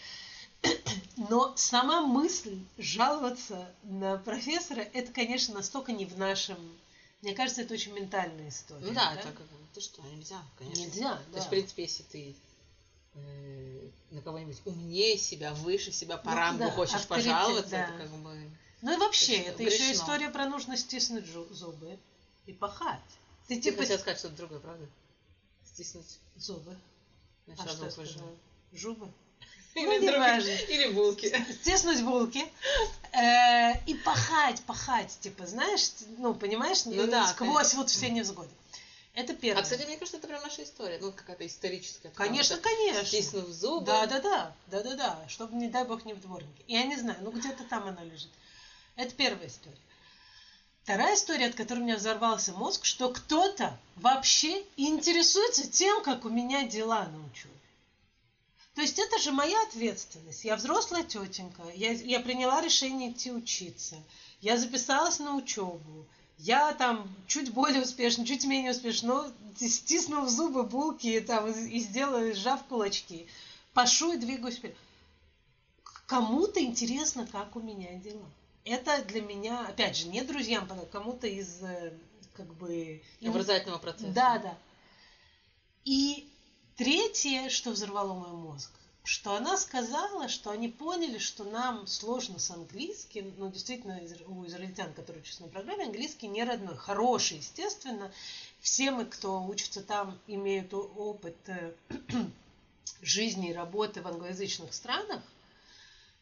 Но 1.18 1.54
сама 1.58 2.02
мысль 2.02 2.58
жаловаться 2.78 3.70
на 3.84 4.18
профессора, 4.18 4.80
это, 4.80 5.12
конечно, 5.12 5.56
настолько 5.56 5.92
не 5.92 6.06
в 6.06 6.18
нашем... 6.18 6.58
Мне 7.22 7.34
кажется, 7.34 7.64
это 7.64 7.74
очень 7.74 7.92
ментальная 7.94 8.48
история. 8.48 8.86
Ну 8.86 8.94
да, 8.94 9.14
это 9.14 9.28
как 9.28 9.42
бы, 9.42 9.58
ты 9.74 9.82
что, 9.82 10.02
нельзя, 10.04 10.42
конечно. 10.58 10.84
Нельзя, 10.84 11.16
То 11.18 11.32
да. 11.32 11.36
есть, 11.36 11.48
в 11.48 11.50
принципе, 11.50 11.84
если 11.84 12.04
ты 12.04 12.36
э, 13.16 13.90
на 14.12 14.22
кого-нибудь 14.22 14.62
умнее 14.64 15.18
себя, 15.18 15.54
выше 15.54 15.92
себя 15.92 16.16
по 16.16 16.30
Ну 16.30 16.36
рангу 16.38 16.64
да, 16.64 16.72
хочешь 16.72 17.06
пожаловаться, 17.06 17.72
да. 17.72 17.84
это 17.90 17.98
как 17.98 18.10
бы... 18.10 18.50
Ну 18.82 18.94
и 18.94 18.98
вообще, 18.98 19.38
Это 19.38 19.52
это 19.52 19.64
еще 19.64 19.78
грешно. 19.78 19.94
история 19.94 20.30
про 20.30 20.46
нужно 20.46 20.76
стиснуть 20.78 21.26
зубы 21.26 22.00
и 22.46 22.54
пахать. 22.54 23.00
Ты 23.48 23.56
Ты 23.56 23.62
типа... 23.62 23.82
хотел 23.82 24.00
сказать 24.00 24.20
что-то 24.20 24.36
другое, 24.36 24.60
правда? 24.60 24.86
Стиснуть 25.66 26.20
Зубы. 26.36 26.76
А 27.48 27.50
начало 27.52 27.70
что 27.70 27.86
я 27.86 27.92
сказала? 27.92 28.32
Жубы? 28.74 29.12
Или, 29.76 29.86
Ну, 29.86 30.12
другие- 30.12 30.66
или 30.70 30.92
булки. 30.94 31.46
стиснуть 31.62 32.02
булки 32.04 32.44
э, 33.14 33.84
и 33.86 33.94
пахать, 33.96 34.62
пахать, 34.64 35.18
типа, 35.22 35.46
знаешь, 35.48 35.92
ну, 36.18 36.34
понимаешь, 36.34 36.84
Ну 36.86 37.08
да, 37.08 37.28
сквозь 37.28 37.48
конечно. 37.50 37.80
вот 37.80 37.90
все 37.90 38.10
невзгоды. 38.10 38.50
Это 39.14 39.34
первое. 39.34 39.62
А, 39.62 39.64
кстати, 39.64 39.86
мне 39.86 39.98
кажется, 39.98 40.18
это 40.18 40.28
прям 40.28 40.42
наша 40.42 40.64
история. 40.64 40.98
Ну, 41.02 41.12
какая-то 41.12 41.46
историческая. 41.46 42.10
Конечно, 42.10 42.58
конечно. 42.58 43.06
Стиснув 43.06 43.48
зубы. 43.50 43.86
Да, 43.86 44.06
да, 44.08 44.20
да, 44.20 44.56
да, 44.68 44.84
да, 44.84 44.96
да, 44.96 45.26
чтобы, 45.28 45.56
не 45.56 45.68
дай 45.70 45.84
бог, 45.86 46.06
не 46.06 46.14
в 46.14 46.22
дворнике. 46.22 46.64
Я 46.68 46.84
не 46.84 46.96
знаю, 46.98 47.18
ну 47.22 47.32
где-то 47.32 47.64
там 47.66 47.88
она 47.88 48.04
лежит. 48.04 48.32
Это 49.02 49.16
первая 49.16 49.48
история. 49.48 49.80
Вторая 50.84 51.16
история, 51.16 51.48
от 51.48 51.56
которой 51.56 51.80
у 51.80 51.84
меня 51.86 51.98
взорвался 51.98 52.52
мозг, 52.52 52.86
что 52.86 53.10
кто-то 53.10 53.76
вообще 53.96 54.64
интересуется 54.78 55.68
тем, 55.68 56.04
как 56.04 56.24
у 56.24 56.30
меня 56.30 56.68
дела 56.68 57.08
на 57.08 57.26
учебе. 57.26 57.56
То 58.76 58.82
есть 58.82 59.00
это 59.00 59.18
же 59.18 59.32
моя 59.32 59.60
ответственность. 59.64 60.46
Я 60.46 60.56
взрослая 60.56 61.02
тетенька, 61.02 61.64
я, 61.74 61.94
я 61.94 62.20
приняла 62.20 62.62
решение 62.62 63.10
идти 63.10 63.32
учиться, 63.32 63.96
я 64.40 64.56
записалась 64.56 65.18
на 65.18 65.36
учебу, 65.36 66.06
я 66.38 66.72
там 66.74 67.12
чуть 67.26 67.52
более 67.52 67.82
успешна, 67.82 68.24
чуть 68.24 68.46
менее 68.46 68.70
успешна, 68.70 69.32
но 69.58 69.68
стиснув 69.68 70.30
зубы, 70.30 70.62
булки 70.62 71.20
там, 71.22 71.50
и, 71.50 71.70
и 71.70 71.80
сделаю, 71.80 72.36
сжав 72.36 72.64
кулачки, 72.66 73.26
пошу 73.74 74.14
и 74.14 74.18
двигаюсь 74.18 74.58
вперед. 74.58 74.78
Кому-то 76.06 76.64
интересно, 76.64 77.26
как 77.26 77.56
у 77.56 77.62
меня 77.62 77.96
дела. 77.96 78.30
Это 78.64 79.04
для 79.06 79.22
меня, 79.22 79.66
опять 79.68 79.98
же, 79.98 80.08
не 80.08 80.22
друзьям, 80.22 80.68
а 80.70 80.86
кому-то 80.86 81.28
из 81.28 81.64
э, 81.64 81.94
как 82.34 82.54
бы... 82.56 83.02
Образовательного 83.26 83.80
процесса. 83.80 84.14
Да, 84.14 84.38
да. 84.38 84.58
И 85.84 86.30
третье, 86.76 87.50
что 87.50 87.72
взорвало 87.72 88.14
мой 88.14 88.32
мозг, 88.32 88.72
что 89.04 89.34
она 89.36 89.58
сказала, 89.58 90.30
что 90.30 90.52
они 90.52 90.68
поняли, 90.68 91.18
что 91.18 91.44
нам 91.44 91.88
сложно 91.88 92.38
с 92.38 92.52
английским, 92.52 93.34
ну, 93.38 93.50
действительно, 93.50 94.00
у 94.28 94.46
израильтян, 94.46 94.94
которые 94.94 95.24
учатся 95.24 95.42
на 95.42 95.50
программе, 95.50 95.86
английский 95.86 96.28
не 96.28 96.44
родной, 96.44 96.78
хороший, 96.78 97.38
естественно. 97.38 98.12
Все 98.60 98.92
мы, 98.92 99.06
кто 99.06 99.44
учится 99.44 99.82
там, 99.82 100.20
имеют 100.28 100.72
опыт 100.74 101.38
э, 101.48 101.74
жизни 103.02 103.50
и 103.50 103.54
работы 103.54 104.04
в 104.04 104.08
англоязычных 104.08 104.72
странах, 104.72 105.24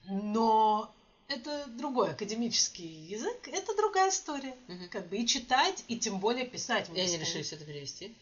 но 0.05 0.95
это 1.29 1.65
другой 1.67 2.11
академический 2.11 2.87
язык, 3.05 3.47
это 3.47 3.75
другая 3.75 4.09
история. 4.09 4.55
Мгм. 4.67 4.89
Как 4.89 5.07
бы 5.07 5.17
и 5.17 5.25
читать, 5.25 5.83
и 5.87 5.97
тем 5.97 6.19
более 6.19 6.45
писать. 6.45 6.89
И 6.89 6.99
они 6.99 7.17
решили 7.17 7.43
все 7.43 7.55
это 7.55 7.65
перевести. 7.65 8.13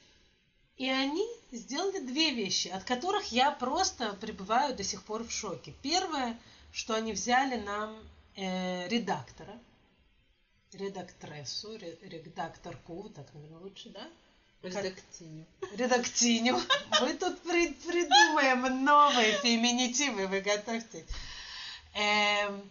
И 0.78 0.88
они 0.90 1.26
сделали 1.52 2.00
две 2.00 2.32
вещи, 2.32 2.68
от 2.68 2.84
которых 2.84 3.32
я 3.32 3.50
просто 3.52 4.14
пребываю 4.14 4.76
до 4.76 4.84
сих 4.84 5.04
пор 5.04 5.24
в 5.24 5.32
шоке. 5.32 5.74
Первое, 5.82 6.40
что 6.72 6.94
они 6.94 7.14
взяли 7.14 7.56
нам 7.60 7.98
э, 8.36 8.88
редактора, 8.88 9.60
редактрессу, 10.74 11.78
ре- 11.78 11.98
редакторку, 12.04 13.10
так, 13.16 13.26
наверное, 13.34 13.60
лучше, 13.60 13.90
да? 13.90 14.08
Редактиню. 14.62 15.46
Редактиню. 15.76 16.60
Мы 17.02 17.14
тут 17.14 17.40
при- 17.42 17.74
придумаем 17.74 18.84
новые 18.84 19.34
феминитивы, 19.40 20.28
вы 20.28 20.42
готовьте. 20.42 21.06
Эм, 21.96 22.70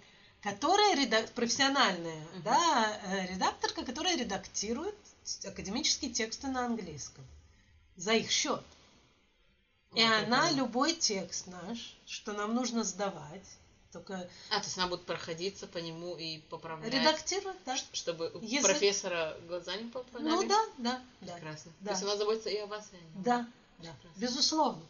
которая 0.50 0.94
реда- 0.94 1.26
профессиональная, 1.34 2.20
Мгм. 2.34 2.42
да, 2.44 3.00
э, 3.04 3.26
редакторка, 3.26 3.84
которая 3.84 4.16
редактирует 4.16 4.94
академические 5.44 6.12
тексты 6.12 6.46
на 6.46 6.66
английском 6.66 7.24
за 7.96 8.12
их 8.12 8.30
счет. 8.30 8.62
И 9.94 10.02
Ой, 10.04 10.04
она 10.24 10.42
прикольно. 10.42 10.56
любой 10.56 10.94
текст 10.94 11.48
наш, 11.48 11.96
что 12.06 12.32
нам 12.32 12.54
нужно 12.54 12.84
сдавать, 12.84 13.44
только 13.92 14.28
А, 14.50 14.58
то 14.60 14.64
есть 14.64 14.78
она 14.78 14.86
будет 14.86 15.04
проходиться 15.04 15.66
по 15.66 15.78
нему 15.78 16.14
и 16.16 16.38
поправлять, 16.50 16.92
редактирует, 16.92 17.56
да. 17.64 17.76
чтобы 17.92 18.30
у 18.32 18.40
Язык. 18.40 18.62
профессора 18.70 19.36
глаза 19.48 19.74
не 19.76 19.88
поправляли? 19.90 20.32
Ну 20.32 20.48
да, 20.48 20.64
да, 20.78 21.02
да. 21.22 21.32
Прекрасно. 21.34 21.72
Да. 21.80 21.86
То 21.88 21.92
есть 21.94 22.02
она 22.04 22.16
заботится 22.16 22.50
и 22.50 22.58
о 22.58 22.66
вас, 22.66 22.84
и 22.92 22.96
о 22.96 23.00
нем. 23.00 23.22
Да, 23.22 23.38
да, 23.78 23.92
Прекрасно. 23.94 24.20
безусловно. 24.20 24.82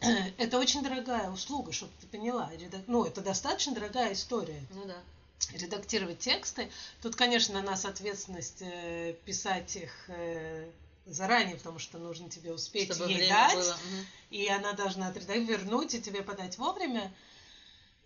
Это 0.38 0.58
очень 0.58 0.82
дорогая 0.82 1.30
услуга, 1.30 1.72
чтобы 1.72 1.92
ты 2.00 2.06
поняла. 2.06 2.50
Редак- 2.54 2.84
Ну, 2.86 3.04
это 3.04 3.20
достаточно 3.20 3.74
дорогая 3.74 4.12
история. 4.12 4.62
Ну 4.70 4.84
да. 4.86 4.96
Редактировать 5.54 6.18
тексты. 6.18 6.70
Тут, 7.02 7.16
конечно, 7.16 7.54
на 7.54 7.62
нас 7.62 7.84
ответственность 7.84 8.58
э, 8.60 9.14
писать 9.24 9.74
их 9.76 9.90
э, 10.08 10.70
заранее, 11.06 11.56
потому 11.56 11.78
что 11.78 11.98
нужно 11.98 12.28
тебе 12.28 12.52
успеть 12.52 12.92
Чтобы 12.94 13.10
ей 13.10 13.28
дать. 13.28 13.54
было. 13.54 13.72
Мгм. 13.90 14.06
и 14.30 14.46
она 14.48 14.72
должна 14.74 15.08
отредактировать, 15.08 15.48
вернуть 15.62 15.94
и 15.94 16.00
тебе 16.02 16.22
подать 16.22 16.58
вовремя. 16.58 17.12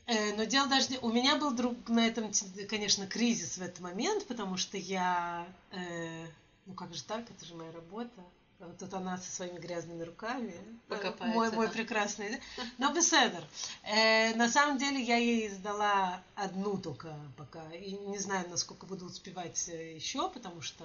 Э, 0.07 0.35
Но 0.37 0.45
дело 0.45 0.69
даже 0.69 0.89
не... 0.91 0.99
У 0.99 1.11
меня 1.11 1.37
был 1.37 1.51
друг 1.53 1.89
на 1.89 2.07
этом, 2.07 2.31
конечно, 2.69 3.07
кризис 3.07 3.59
в 3.59 3.63
этот 3.63 3.81
момент, 3.81 4.27
потому 4.27 4.57
что 4.57 4.77
я... 4.77 5.47
э, 5.73 6.27
Ну 6.67 6.75
как 6.75 6.95
же 6.95 7.03
так, 7.03 7.29
это 7.31 7.45
же 7.45 7.55
моя 7.55 7.73
работа. 7.73 8.23
Вот 8.61 8.79
тут 8.79 8.95
она 8.95 9.19
со 9.19 9.31
своими 9.31 9.59
грязными 9.59 10.03
руками. 10.03 10.53
э, 10.53 10.75
Покопается, 10.89 11.27
Мой, 11.37 11.51
мой 11.51 11.67
да. 11.67 11.73
прекрасный. 11.73 12.41
да. 12.57 12.63
Но 12.79 12.93
беседер. 12.95 13.45
Э, 13.83 14.35
на 14.37 14.49
самом 14.49 14.79
деле 14.79 15.03
я 15.03 15.17
ей 15.17 15.49
сдала 15.51 16.23
одну 16.35 16.79
только 16.79 17.15
пока. 17.37 17.69
И 17.73 17.93
не 17.93 18.19
знаю, 18.19 18.49
насколько 18.49 18.87
буду 18.87 19.07
успевать 19.07 19.69
э, 19.69 19.95
еще, 19.97 20.31
потому 20.31 20.63
что 20.63 20.85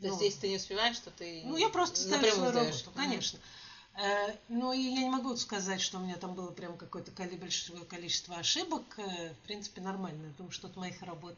То 0.00 0.06
есть, 0.06 0.18
Ну, 0.18 0.24
если 0.24 0.40
ты 0.40 0.48
не 0.48 0.56
успеваешь, 0.56 0.98
то 0.98 1.10
ты 1.10 1.42
Ну, 1.44 1.56
я 1.56 1.68
просто 1.68 2.00
ставлю 2.00 2.32
свою 2.32 2.50
работу, 2.52 2.90
конечно. 2.96 3.38
Э, 3.94 4.34
Но 4.48 4.72
и 4.72 4.80
я 4.80 5.02
не 5.02 5.10
могу 5.10 5.36
сказать, 5.36 5.80
что 5.80 5.98
у 5.98 6.00
меня 6.00 6.16
там 6.16 6.34
было 6.34 6.50
прям 6.50 6.76
какое-то 6.78 7.12
большое 7.36 7.84
количество 7.84 8.36
ошибок. 8.36 8.82
Э, 8.96 9.32
В 9.34 9.46
принципе, 9.46 9.80
нормально. 9.80 10.26
Я 10.26 10.32
думаю, 10.38 10.52
что 10.52 10.66
от 10.68 10.76
моих 10.76 11.00
работ 11.02 11.34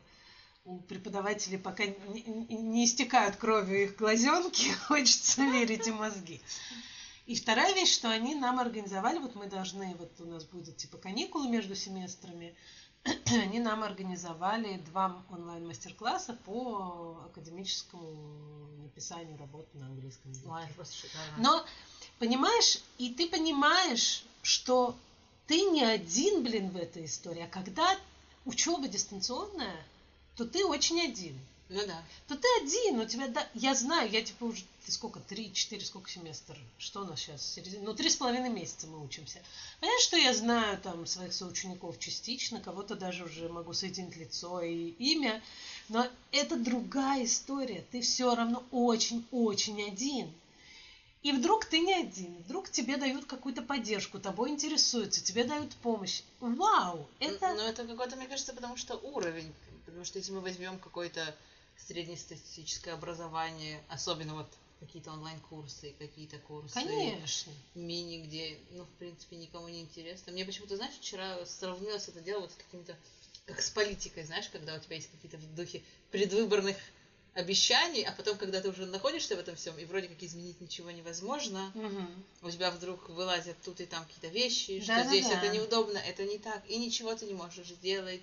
у 0.64 0.78
преподавателей 0.78 1.58
пока 1.58 1.86
не, 1.86 2.22
не- 2.22 2.84
истекают 2.84 3.36
кровью 3.36 3.84
их 3.84 3.96
глазенки, 3.96 4.70
хочется 4.86 5.42
верить 5.42 5.86
и 5.86 5.92
мозги. 5.92 6.40
И 7.26 7.36
вторая 7.36 7.74
вещь, 7.74 7.92
что 7.92 8.10
они 8.10 8.34
нам 8.34 8.58
организовали, 8.58 9.18
вот 9.18 9.34
мы 9.34 9.46
должны, 9.46 9.94
вот 9.96 10.12
у 10.20 10.24
нас 10.26 10.44
будет 10.44 10.76
типа 10.76 10.98
каникулы 10.98 11.48
между 11.48 11.74
семестрами, 11.74 12.54
они 13.26 13.60
нам 13.60 13.82
организовали 13.82 14.78
два 14.78 15.22
онлайн-мастер-класса 15.30 16.34
по 16.44 17.22
академическому 17.26 18.82
написанию 18.82 19.38
работы 19.38 19.76
на 19.78 19.86
английском 19.86 20.30
языке. 20.30 20.48
Ой, 20.48 20.62
просто 20.74 20.94
шикарно. 20.94 21.36
Но, 21.38 21.64
понимаешь, 22.18 22.78
и 22.98 23.10
ты 23.10 23.28
понимаешь, 23.28 24.24
что 24.42 24.96
ты 25.46 25.60
не 25.62 25.82
один, 25.82 26.42
блин, 26.42 26.70
в 26.70 26.76
этой 26.76 27.04
истории, 27.04 27.42
а 27.42 27.48
когда 27.48 27.96
учеба 28.44 28.88
дистанционная, 28.88 29.84
то 30.36 30.44
ты 30.44 30.64
очень 30.64 31.00
один. 31.00 31.38
Ну 31.72 31.80
да. 31.86 32.04
То 32.28 32.36
ты 32.36 32.46
один, 32.60 33.00
у 33.00 33.06
тебя, 33.06 33.28
да, 33.28 33.48
я 33.54 33.74
знаю, 33.74 34.10
я 34.10 34.20
типа 34.20 34.44
уже, 34.44 34.62
ты 34.84 34.92
сколько, 34.92 35.20
три, 35.20 35.50
четыре, 35.54 35.82
сколько 35.82 36.10
семестр, 36.10 36.54
что 36.76 37.00
у 37.00 37.04
нас 37.06 37.20
сейчас, 37.20 37.50
середина, 37.50 37.84
ну, 37.84 37.94
три 37.94 38.10
с 38.10 38.16
половиной 38.16 38.50
месяца 38.50 38.86
мы 38.86 39.02
учимся. 39.02 39.42
Понятно, 39.80 40.02
что 40.02 40.16
я 40.18 40.34
знаю 40.34 40.78
там 40.78 41.06
своих 41.06 41.32
соучеников 41.32 41.98
частично, 41.98 42.60
кого-то 42.60 42.94
даже 42.94 43.24
уже 43.24 43.48
могу 43.48 43.72
соединить 43.72 44.16
лицо 44.16 44.60
и 44.60 44.88
имя, 44.98 45.42
но 45.88 46.06
это 46.30 46.56
другая 46.56 47.24
история, 47.24 47.86
ты 47.90 48.02
все 48.02 48.34
равно 48.34 48.62
очень-очень 48.70 49.82
один. 49.82 50.30
И 51.22 51.30
вдруг 51.32 51.64
ты 51.64 51.78
не 51.78 51.94
один, 51.94 52.36
вдруг 52.38 52.68
тебе 52.68 52.96
дают 52.96 53.26
какую-то 53.26 53.62
поддержку, 53.62 54.18
тобой 54.18 54.50
интересуются, 54.50 55.22
тебе 55.22 55.44
дают 55.44 55.72
помощь. 55.76 56.22
Вау, 56.40 57.08
это... 57.20 57.54
Ну, 57.54 57.62
это 57.62 57.86
какой-то, 57.86 58.16
мне 58.16 58.26
кажется, 58.26 58.52
потому 58.52 58.76
что 58.76 58.96
уровень. 58.96 59.52
Потому 59.84 60.04
что 60.04 60.18
если 60.18 60.32
мы 60.32 60.40
возьмем 60.40 60.78
какое-то 60.80 61.34
среднестатистическое 61.76 62.94
образование, 62.94 63.82
особенно 63.88 64.34
вот 64.34 64.48
какие-то 64.80 65.12
онлайн-курсы, 65.12 65.94
какие-то 65.98 66.38
курсы 66.38 66.74
Конечно. 66.74 67.52
мини, 67.76 68.22
где, 68.22 68.58
ну, 68.72 68.84
в 68.84 68.90
принципе, 68.98 69.36
никому 69.36 69.68
не 69.68 69.80
интересно. 69.80 70.32
Мне 70.32 70.44
почему-то, 70.44 70.76
знаешь, 70.76 70.94
вчера 70.94 71.46
сравнилось 71.46 72.08
это 72.08 72.20
дело 72.20 72.40
вот 72.40 72.50
с 72.50 72.56
каким-то, 72.56 72.96
как 73.46 73.62
с 73.62 73.70
политикой, 73.70 74.24
знаешь, 74.24 74.48
когда 74.48 74.74
у 74.74 74.80
тебя 74.80 74.96
есть 74.96 75.10
какие-то 75.10 75.38
в 75.38 75.54
духе 75.54 75.84
предвыборных 76.10 76.76
обещаний, 77.34 78.04
а 78.04 78.12
потом, 78.12 78.36
когда 78.36 78.60
ты 78.60 78.68
уже 78.68 78.84
находишься 78.86 79.36
в 79.36 79.38
этом 79.38 79.56
всем, 79.56 79.78
и 79.78 79.84
вроде 79.84 80.08
как 80.08 80.22
изменить 80.22 80.60
ничего 80.60 80.90
невозможно, 80.90 81.70
Мгм. 81.74 82.24
у 82.42 82.50
тебя 82.50 82.70
вдруг 82.70 83.08
вылазят 83.08 83.56
тут 83.62 83.80
и 83.80 83.86
там 83.86 84.04
какие-то 84.04 84.28
вещи, 84.28 84.80
что 84.80 84.88
Да-да-да. 84.88 85.08
здесь 85.08 85.26
это 85.30 85.48
неудобно, 85.48 85.98
это 85.98 86.24
не 86.24 86.38
так, 86.38 86.62
и 86.68 86.76
ничего 86.76 87.14
ты 87.14 87.24
не 87.24 87.34
можешь 87.34 87.68
сделать, 87.68 88.20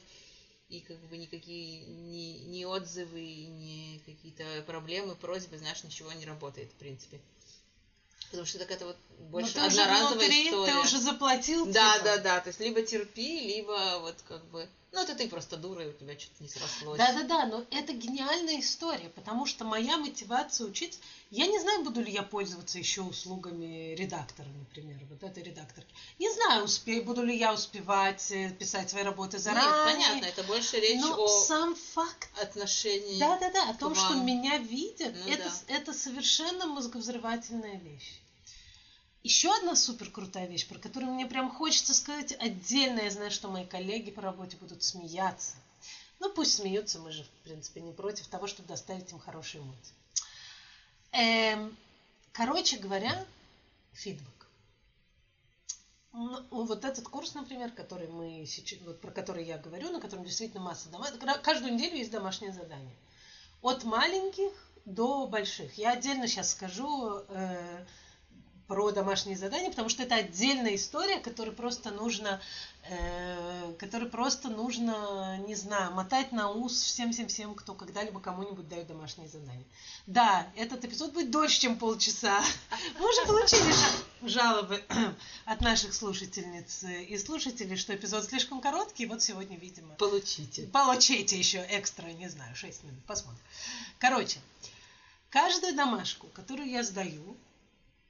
и 0.69 0.82
как 0.82 0.98
бы 1.08 1.17
никакие 1.17 1.86
ни, 1.86 2.43
ни 2.45 2.63
отзывы, 2.63 3.19
ни 3.19 4.00
какие-то 4.06 4.63
проблемы, 4.67 5.15
просьбы, 5.15 5.58
знаешь, 5.58 5.84
ничего 5.84 6.12
не 6.13 6.26
работает, 6.26 6.69
в 6.69 6.76
принципе. 6.76 7.19
Потому 8.30 8.45
что 8.45 8.60
так 8.60 8.69
это 8.69 8.86
вот 8.86 8.98
больше 9.17 9.56
Но 9.58 9.62
ты 9.63 9.67
уже 9.67 9.82
одноразовая 9.82 10.17
внутри, 10.17 10.48
история. 10.50 10.72
ты 10.72 10.78
уже 10.80 11.00
заплатил. 11.00 11.65
Да, 11.65 11.93
типа. 11.98 12.06
да, 12.06 12.17
да. 12.19 12.39
То 12.41 12.50
есть 12.50 12.60
либо 12.60 12.84
терпи, 12.84 13.48
либо 13.48 13.98
вот 14.02 14.22
как 14.28 14.43
бы. 14.45 14.69
Ну, 14.91 15.04
это 15.04 15.13
ты 15.13 15.30
просто 15.30 15.56
дура, 15.56 15.84
и 15.86 15.89
у 15.89 15.93
тебя 15.93 16.17
что-то 16.19 16.41
не 16.41 16.49
срослось. 16.49 16.97
Да, 16.97 17.13
да, 17.13 17.23
да, 17.23 17.45
но 17.45 17.63
это 17.69 17.93
гениальная 17.93 18.60
история, 18.60 19.10
потому 19.10 19.45
что 19.45 19.63
моя 19.63 19.97
мотивация 19.97 20.65
учиться, 20.67 20.99
я 21.30 21.45
не 21.45 21.60
знаю, 21.60 21.84
буду 21.84 22.02
ли 22.02 22.12
я 22.12 22.23
пользоваться 22.23 22.80
еще 22.80 23.02
услугами 23.02 23.93
редактора, 23.93 24.47
например, 24.47 24.99
вот 25.10 25.21
этой 25.23 25.43
редакторки. 25.43 25.93
Не 26.17 26.32
знаю, 26.34 26.63
успею, 26.63 27.04
буду 27.04 27.23
ли 27.23 27.38
я 27.38 27.54
успевать 27.54 28.32
э, 28.32 28.49
писать 28.52 28.89
свои 28.89 29.04
работы 29.04 29.38
Нет, 29.38 29.43
заранее. 29.43 29.93
понятно, 29.93 30.25
это 30.25 30.43
больше 30.43 30.78
речь 30.80 31.02
но 31.02 31.23
о 31.23 31.28
сам 31.28 31.75
факт, 31.75 32.30
отношении. 32.41 33.19
да, 33.19 33.38
да, 33.38 33.52
да, 33.52 33.69
о 33.69 33.73
том, 33.75 33.93
к 33.93 33.97
что 33.97 34.13
вам. 34.15 34.25
меня 34.25 34.58
видят, 34.58 35.13
Ну 35.25 35.32
это, 35.32 35.43
да. 35.67 35.75
это 35.75 35.93
совершенно 35.93 36.65
мозговзрывательная 36.65 37.78
вещь. 37.78 38.19
Еще 39.23 39.53
одна 39.53 39.75
супер 39.75 40.10
крутая 40.10 40.47
вещь, 40.47 40.67
про 40.67 40.79
которую 40.79 41.13
мне 41.13 41.25
прям 41.25 41.51
хочется 41.51 41.93
сказать 41.93 42.32
отдельно. 42.39 43.01
Я 43.01 43.12
знаю, 43.12 43.32
что 43.32 43.49
мои 43.49 43.65
коллеги 43.65 44.12
по 44.12 44.21
работе 44.21 44.55
будут 44.58 44.82
смеяться. 44.82 45.55
Ну, 46.19 46.32
пусть 46.32 46.55
смеются, 46.55 46.99
мы 46.99 47.12
же, 47.12 47.23
в 47.23 47.29
принципе, 47.43 47.82
не 47.82 47.91
против 47.91 48.27
того, 48.27 48.47
чтобы 48.47 48.69
доставить 48.69 49.12
им 49.12 49.19
хорошие 49.19 49.62
эмоции. 49.62 49.93
Эм, 51.12 51.77
короче 52.32 52.77
говоря, 52.77 53.25
фидбэк. 53.93 54.47
Ну, 56.13 56.45
Вот 56.51 56.86
этот 56.86 57.08
курс, 57.08 57.34
например, 57.36 57.71
который 57.71 58.08
мы 58.08 58.45
сейчас, 58.45 58.79
вот 58.82 58.99
про 59.01 59.12
который 59.12 59.45
я 59.45 59.58
говорю, 59.58 59.91
на 59.91 59.99
котором 59.99 60.23
действительно 60.23 60.62
масса 60.62 60.89
домашних, 60.89 61.19
каждую 61.41 61.73
неделю 61.73 61.97
есть 61.97 62.12
домашнее 62.12 62.53
задание. 62.53 62.95
От 63.62 63.84
маленьких 63.84 64.51
до 64.86 65.27
больших. 65.27 65.77
Я 65.77 65.91
отдельно 65.91 66.27
сейчас 66.27 66.51
скажу 66.51 67.19
э, 67.27 67.86
про 68.69 68.91
домашние 68.91 69.36
задания, 69.36 69.71
потому 69.71 69.89
что 69.89 70.03
это 70.03 70.15
отдельная 70.15 70.75
история, 70.75 71.19
которую 71.19 71.55
просто 71.55 71.89
нужно, 71.89 72.39
э, 72.84 73.73
которую 73.79 74.12
просто 74.12 74.47
нужно, 74.47 75.39
не 75.39 75.55
знаю, 75.55 75.91
мотать 75.91 76.32
на 76.32 76.51
ус 76.51 76.79
всем-всем-всем, 76.84 77.55
кто 77.55 77.73
когда-либо 77.73 78.19
кому-нибудь 78.19 78.69
дает 78.69 78.86
домашние 78.86 79.27
задания. 79.27 79.65
Да, 80.05 80.47
этот 80.55 80.86
эпизод 80.86 81.13
будет 81.13 81.32
дольше, 81.32 81.60
чем 81.60 81.79
полчаса. 81.79 82.43
Мы 82.99 83.10
уже 83.10 83.25
получили 83.25 83.73
жалобы 84.21 84.84
от 85.45 85.62
наших 85.62 85.95
слушательниц 85.95 86.84
и 86.84 87.17
слушателей, 87.17 87.75
что 87.75 87.95
эпизод 87.95 88.25
слишком 88.25 88.62
короткий, 88.62 89.08
вот 89.08 89.23
сегодня, 89.23 89.58
видимо, 89.58 89.95
Получите. 89.95 90.67
Получите 90.67 91.39
еще 91.39 91.65
экстра, 91.71 92.05
не 92.05 92.29
знаю, 92.29 92.55
6 92.55 92.84
минут, 92.84 93.03
посмотрим. 93.05 93.41
Короче, 93.97 94.39
каждую 95.32 95.75
домашку, 95.75 96.27
которую 96.27 96.69
я 96.69 96.84
сдаю, 96.84 97.36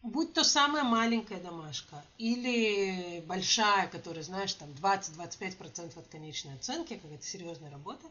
будь 0.02 0.34
то 0.34 0.44
самая 0.44 0.84
маленькая 0.84 1.40
домашка 1.40 2.04
или 2.18 3.24
большая, 3.28 3.88
которая, 3.88 4.24
знаешь, 4.24 4.54
там 4.54 4.70
20-25% 4.72 6.00
от 6.00 6.08
конечной 6.08 6.56
оценки, 6.56 6.96
какая-то 6.96 7.26
серьезная 7.26 7.72
работа, 7.72 8.08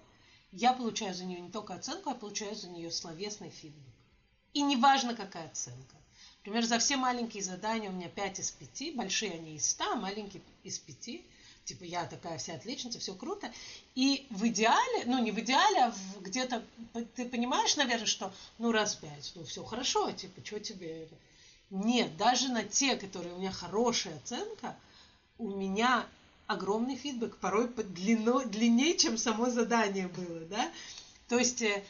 я 0.52 0.72
получаю 0.72 1.14
за 1.14 1.24
нее 1.24 1.40
не 1.40 1.50
только 1.50 1.74
оценку, 1.74 2.10
а 2.10 2.14
получаю 2.14 2.54
за 2.54 2.68
нее 2.68 2.90
словесный 2.90 3.50
фидбэк. 3.50 3.94
И 4.54 4.62
неважно, 4.62 5.14
какая 5.14 5.46
оценка. 5.46 5.96
Например, 6.38 6.64
за 6.64 6.78
все 6.78 6.96
маленькие 6.96 7.42
задания 7.42 7.90
у 7.90 7.92
меня 7.92 8.08
5 8.08 8.40
из 8.40 8.50
5, 8.52 8.96
большие 8.96 9.32
они 9.32 9.56
из 9.56 9.68
100, 9.70 9.92
а 9.92 9.96
маленькие 9.96 10.42
из 10.62 10.78
5. 10.78 11.20
Типа 11.64 11.84
я 11.84 12.06
такая 12.06 12.38
вся 12.38 12.54
отличница, 12.54 12.98
все 12.98 13.14
круто. 13.14 13.52
И 13.94 14.26
в 14.30 14.46
идеале, 14.46 15.04
ну 15.04 15.22
не 15.22 15.30
в 15.30 15.38
идеале, 15.40 15.80
а 15.80 15.94
где-то 16.20 16.64
ты 17.14 17.28
понимаешь, 17.28 17.76
наверное, 17.76 18.06
что 18.06 18.32
ну 18.56 18.72
раз 18.72 18.94
пять, 18.94 19.32
ну 19.34 19.44
все 19.44 19.62
хорошо, 19.62 20.10
типа, 20.12 20.44
что 20.44 20.60
тебе... 20.60 21.08
Нет, 21.70 22.16
даже 22.16 22.48
на 22.48 22.64
те, 22.64 22.96
которые 22.96 23.34
у 23.34 23.38
меня 23.38 23.52
хорошая 23.52 24.16
оценка, 24.16 24.76
у 25.36 25.50
меня 25.50 26.06
огромный 26.46 26.96
фидбэк, 26.96 27.36
порой 27.36 27.68
по 27.68 27.82
длино, 27.82 28.44
длиннее, 28.46 28.96
чем 28.96 29.18
само 29.18 29.50
задание 29.50 30.08
было, 30.08 30.40
да. 30.46 30.72
То 31.28 31.38
есть 31.38 31.60
э, 31.60 31.84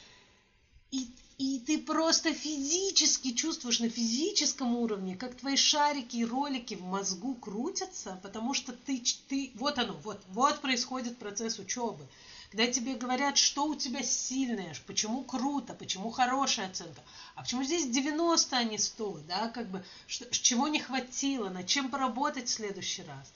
и, 0.91 1.09
и 1.39 1.61
ты 1.61 1.79
просто 1.79 2.35
физически 2.35 3.33
чувствуешь 3.33 3.79
на 3.79 3.89
физическом 3.89 4.75
уровне, 4.75 5.15
как 5.15 5.37
твои 5.37 5.57
шарики 5.57 6.17
и 6.17 6.25
ролики 6.25 6.75
в 6.75 6.83
мозгу 6.83 7.37
крутятся, 7.37 8.19
потому 8.23 8.55
что 8.55 8.73
ты, 8.73 9.01
ты 9.29 9.53
вот 9.55 9.79
оно, 9.79 9.95
вот, 10.03 10.21
вот 10.29 10.61
происходит 10.61 11.19
процесс 11.19 11.61
учебы. 11.61 12.05
Когда 12.51 12.67
тебе 12.67 12.95
говорят, 12.95 13.37
что 13.37 13.67
у 13.67 13.75
тебя 13.75 14.03
сильное, 14.03 14.75
почему 14.87 15.23
круто, 15.23 15.75
почему 15.75 16.11
хорошая 16.11 16.69
оценка, 16.69 17.03
а 17.35 17.43
почему 17.43 17.63
здесь 17.63 17.87
90, 17.87 18.57
а 18.57 18.65
не 18.65 18.79
100, 18.79 19.21
да, 19.29 19.49
как 19.49 19.69
бы, 19.69 19.85
что, 20.07 20.25
чего 20.31 20.69
не 20.69 20.81
хватило, 20.81 21.51
над 21.51 21.67
чем 21.67 21.91
поработать 21.91 22.49
в 22.49 22.53
следующий 22.53 23.03
раз. 23.03 23.33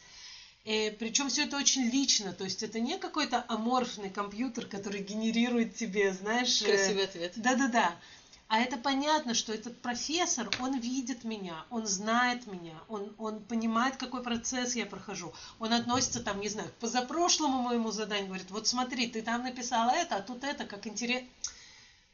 Э, 0.64 0.92
причем 0.92 1.28
все 1.28 1.44
это 1.44 1.58
очень 1.58 1.90
лично, 1.90 2.32
то 2.32 2.44
есть 2.44 2.62
это 2.62 2.80
не 2.80 2.96
какой-то 2.96 3.44
аморфный 3.48 4.08
компьютер, 4.08 4.66
который 4.66 5.02
генерирует 5.02 5.76
тебе, 5.76 6.14
знаешь... 6.14 6.62
э, 6.62 6.66
Красивый 6.66 7.04
ответ. 7.04 7.32
да-да-да. 7.36 7.94
А 8.48 8.60
это 8.60 8.76
понятно, 8.76 9.32
что 9.32 9.52
этот 9.52 9.80
профессор, 9.80 10.50
он 10.60 10.78
видит 10.78 11.24
меня, 11.24 11.64
он 11.70 11.86
знает 11.86 12.46
меня, 12.46 12.78
он, 12.88 13.14
он 13.16 13.42
понимает, 13.42 13.96
какой 13.96 14.22
процесс 14.22 14.76
я 14.76 14.84
прохожу. 14.84 15.32
Он 15.58 15.72
относится 15.72 16.22
там, 16.22 16.40
не 16.40 16.48
знаю, 16.48 16.68
к 16.68 16.74
позапрошлому 16.74 17.62
моему 17.62 17.90
заданию, 17.90 18.26
говорит, 18.28 18.50
вот 18.50 18.66
смотри, 18.66 19.06
ты 19.06 19.22
там 19.22 19.42
написала 19.42 19.90
это, 19.90 20.16
а 20.16 20.22
тут 20.22 20.44
это, 20.44 20.66
как 20.66 20.86
интересно. 20.86 21.28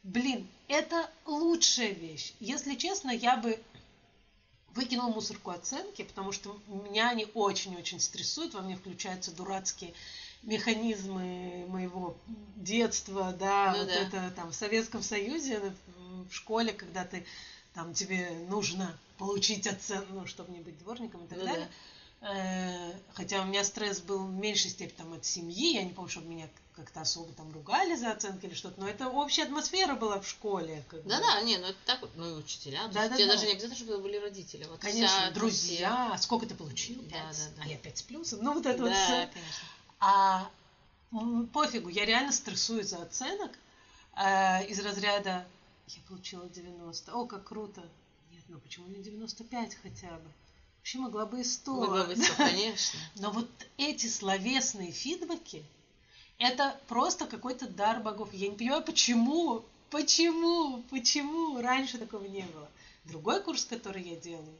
Блин, 0.03 0.47
это 0.69 1.09
лучшая 1.25 1.91
вещь. 1.91 2.33
Если 2.39 2.75
честно, 2.75 3.11
я 3.11 3.35
бы 3.35 3.61
выкинул 4.73 5.11
мусорку 5.11 5.51
оценки, 5.51 6.03
потому 6.03 6.31
что 6.31 6.57
меня 6.67 7.09
они 7.09 7.27
очень-очень 7.33 7.99
стрессуют, 7.99 8.53
во 8.53 8.61
мне 8.61 8.77
включаются 8.77 9.35
дурацкие 9.35 9.93
механизмы 10.43 11.65
моего 11.67 12.15
детства, 12.55 13.33
да, 13.39 13.73
Ну 13.73 13.79
вот 13.79 13.87
да. 13.87 13.93
это 13.93 14.31
там 14.35 14.51
в 14.51 14.55
Советском 14.55 15.01
Союзе, 15.03 15.73
в 16.29 16.33
школе, 16.33 16.73
когда 16.73 17.05
ты 17.05 17.25
там 17.73 17.93
тебе 17.93 18.29
нужно 18.49 18.97
получить 19.17 19.67
оценку, 19.67 20.13
ну, 20.13 20.25
чтобы 20.25 20.51
не 20.51 20.59
быть 20.59 20.77
дворником 20.79 21.25
и 21.25 21.27
так 21.27 21.39
Ну 21.39 21.45
далее. 21.45 21.69
Э, 22.21 22.91
Хотя 23.13 23.41
у 23.41 23.45
меня 23.45 23.63
стресс 23.63 23.99
был 24.01 24.25
в 24.25 24.31
меньшей 24.31 24.69
степени 24.71 24.95
там, 24.97 25.13
от 25.13 25.25
семьи, 25.25 25.75
я 25.75 25.83
не 25.83 25.91
помню, 25.91 26.09
чтобы 26.11 26.27
меня 26.27 26.49
как-то 26.75 27.01
особо 27.01 27.31
там 27.33 27.51
ругали 27.53 27.95
за 27.95 28.11
оценки 28.11 28.45
или 28.45 28.53
что-то, 28.53 28.79
но 28.79 28.87
это 28.87 29.09
общая 29.09 29.43
атмосфера 29.43 29.95
была 29.95 30.19
в 30.19 30.27
школе. 30.27 30.83
Да-да, 31.05 31.41
не, 31.41 31.57
ну 31.57 31.67
это 31.67 31.77
так 31.85 32.01
вот, 32.01 32.11
ну 32.15 32.29
и 32.29 32.33
учителя. 32.39 32.87
Да, 32.93 33.07
да, 33.07 33.15
тебе 33.15 33.27
да. 33.27 33.33
даже 33.33 33.45
не 33.45 33.51
обязательно, 33.53 33.75
чтобы 33.77 33.97
были 33.99 34.17
родители. 34.17 34.65
Вот 34.69 34.79
Конечно, 34.79 35.07
вся- 35.07 35.31
друзья, 35.31 36.17
сколько 36.19 36.45
ты 36.45 36.55
получил? 36.55 37.01
Да, 37.03 37.09
Пять. 37.09 37.37
да, 37.37 37.43
да. 37.57 37.63
А 37.63 37.67
я 37.67 37.77
пять 37.77 37.97
с 37.97 38.01
плюсом. 38.01 38.39
Ну, 38.41 38.53
вот 38.53 38.65
это 38.65 38.73
все- 38.75 38.81
вот 38.83 38.91
Да, 38.91 39.03
все. 39.05 39.29
конечно. 39.33 39.67
А 39.99 40.49
пофигу, 41.53 41.89
я 41.89 42.05
реально 42.05 42.31
стрессую 42.31 42.83
за 42.83 43.01
оценок 43.01 43.51
э, 44.15 44.65
из 44.67 44.79
разряда 44.79 45.45
я 45.95 46.01
получила 46.07 46.47
90. 46.47 47.13
О, 47.13 47.25
как 47.25 47.45
круто. 47.45 47.81
Нет, 48.31 48.43
ну 48.47 48.59
почему 48.59 48.87
не 48.87 49.01
95 49.01 49.75
хотя 49.75 50.11
бы? 50.11 50.31
Вообще 50.77 50.99
могла 50.99 51.25
бы 51.25 51.41
и 51.41 51.43
100. 51.43 51.73
Могло 51.73 52.05
быть 52.05 52.19
всё, 52.19 52.35
конечно. 52.35 52.99
Но 53.15 53.31
вот 53.31 53.49
эти 53.77 54.05
словесные 54.07 54.91
фидбэки, 54.91 55.65
это 56.37 56.79
просто 56.87 57.25
какой-то 57.25 57.67
дар 57.67 58.01
богов. 58.01 58.31
Я 58.33 58.49
не 58.49 58.55
понимаю, 58.55 58.83
почему, 58.83 59.65
почему, 59.89 60.83
почему 60.89 61.59
раньше 61.59 61.97
такого 61.97 62.25
не 62.25 62.43
было. 62.43 62.69
Другой 63.05 63.41
курс, 63.41 63.65
который 63.65 64.03
я 64.03 64.15
делаю, 64.15 64.57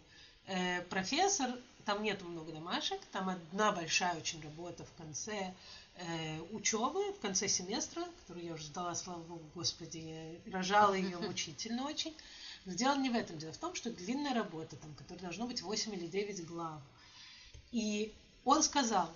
э, 0.47 0.81
профессор, 0.83 1.51
там 1.85 2.03
нету 2.03 2.25
много 2.25 2.51
домашек, 2.51 2.99
там 3.11 3.29
одна 3.29 3.71
большая 3.71 4.15
очень 4.17 4.41
работа 4.41 4.85
в 4.85 4.93
конце 4.93 5.53
э, 5.95 6.41
учебы, 6.51 7.13
в 7.13 7.19
конце 7.19 7.47
семестра, 7.47 8.03
которую 8.21 8.45
я 8.45 8.53
уже 8.53 8.65
сдала, 8.65 8.95
слава 8.95 9.21
богу, 9.23 9.43
господи, 9.55 9.97
я 9.97 10.51
рожала 10.53 10.93
ее 10.93 11.17
мучительно 11.27 11.85
очень. 11.85 12.15
Но 12.65 12.73
дело 12.73 12.95
не 12.97 13.09
в 13.09 13.15
этом. 13.15 13.37
Дело 13.37 13.53
в 13.53 13.57
том, 13.57 13.73
что 13.73 13.89
длинная 13.89 14.33
работа, 14.33 14.75
там, 14.75 14.93
которая 14.95 15.21
должно 15.23 15.47
быть 15.47 15.61
8 15.61 15.93
или 15.95 16.07
9 16.07 16.45
глав. 16.45 16.81
И 17.71 18.13
он 18.43 18.63
сказал, 18.63 19.09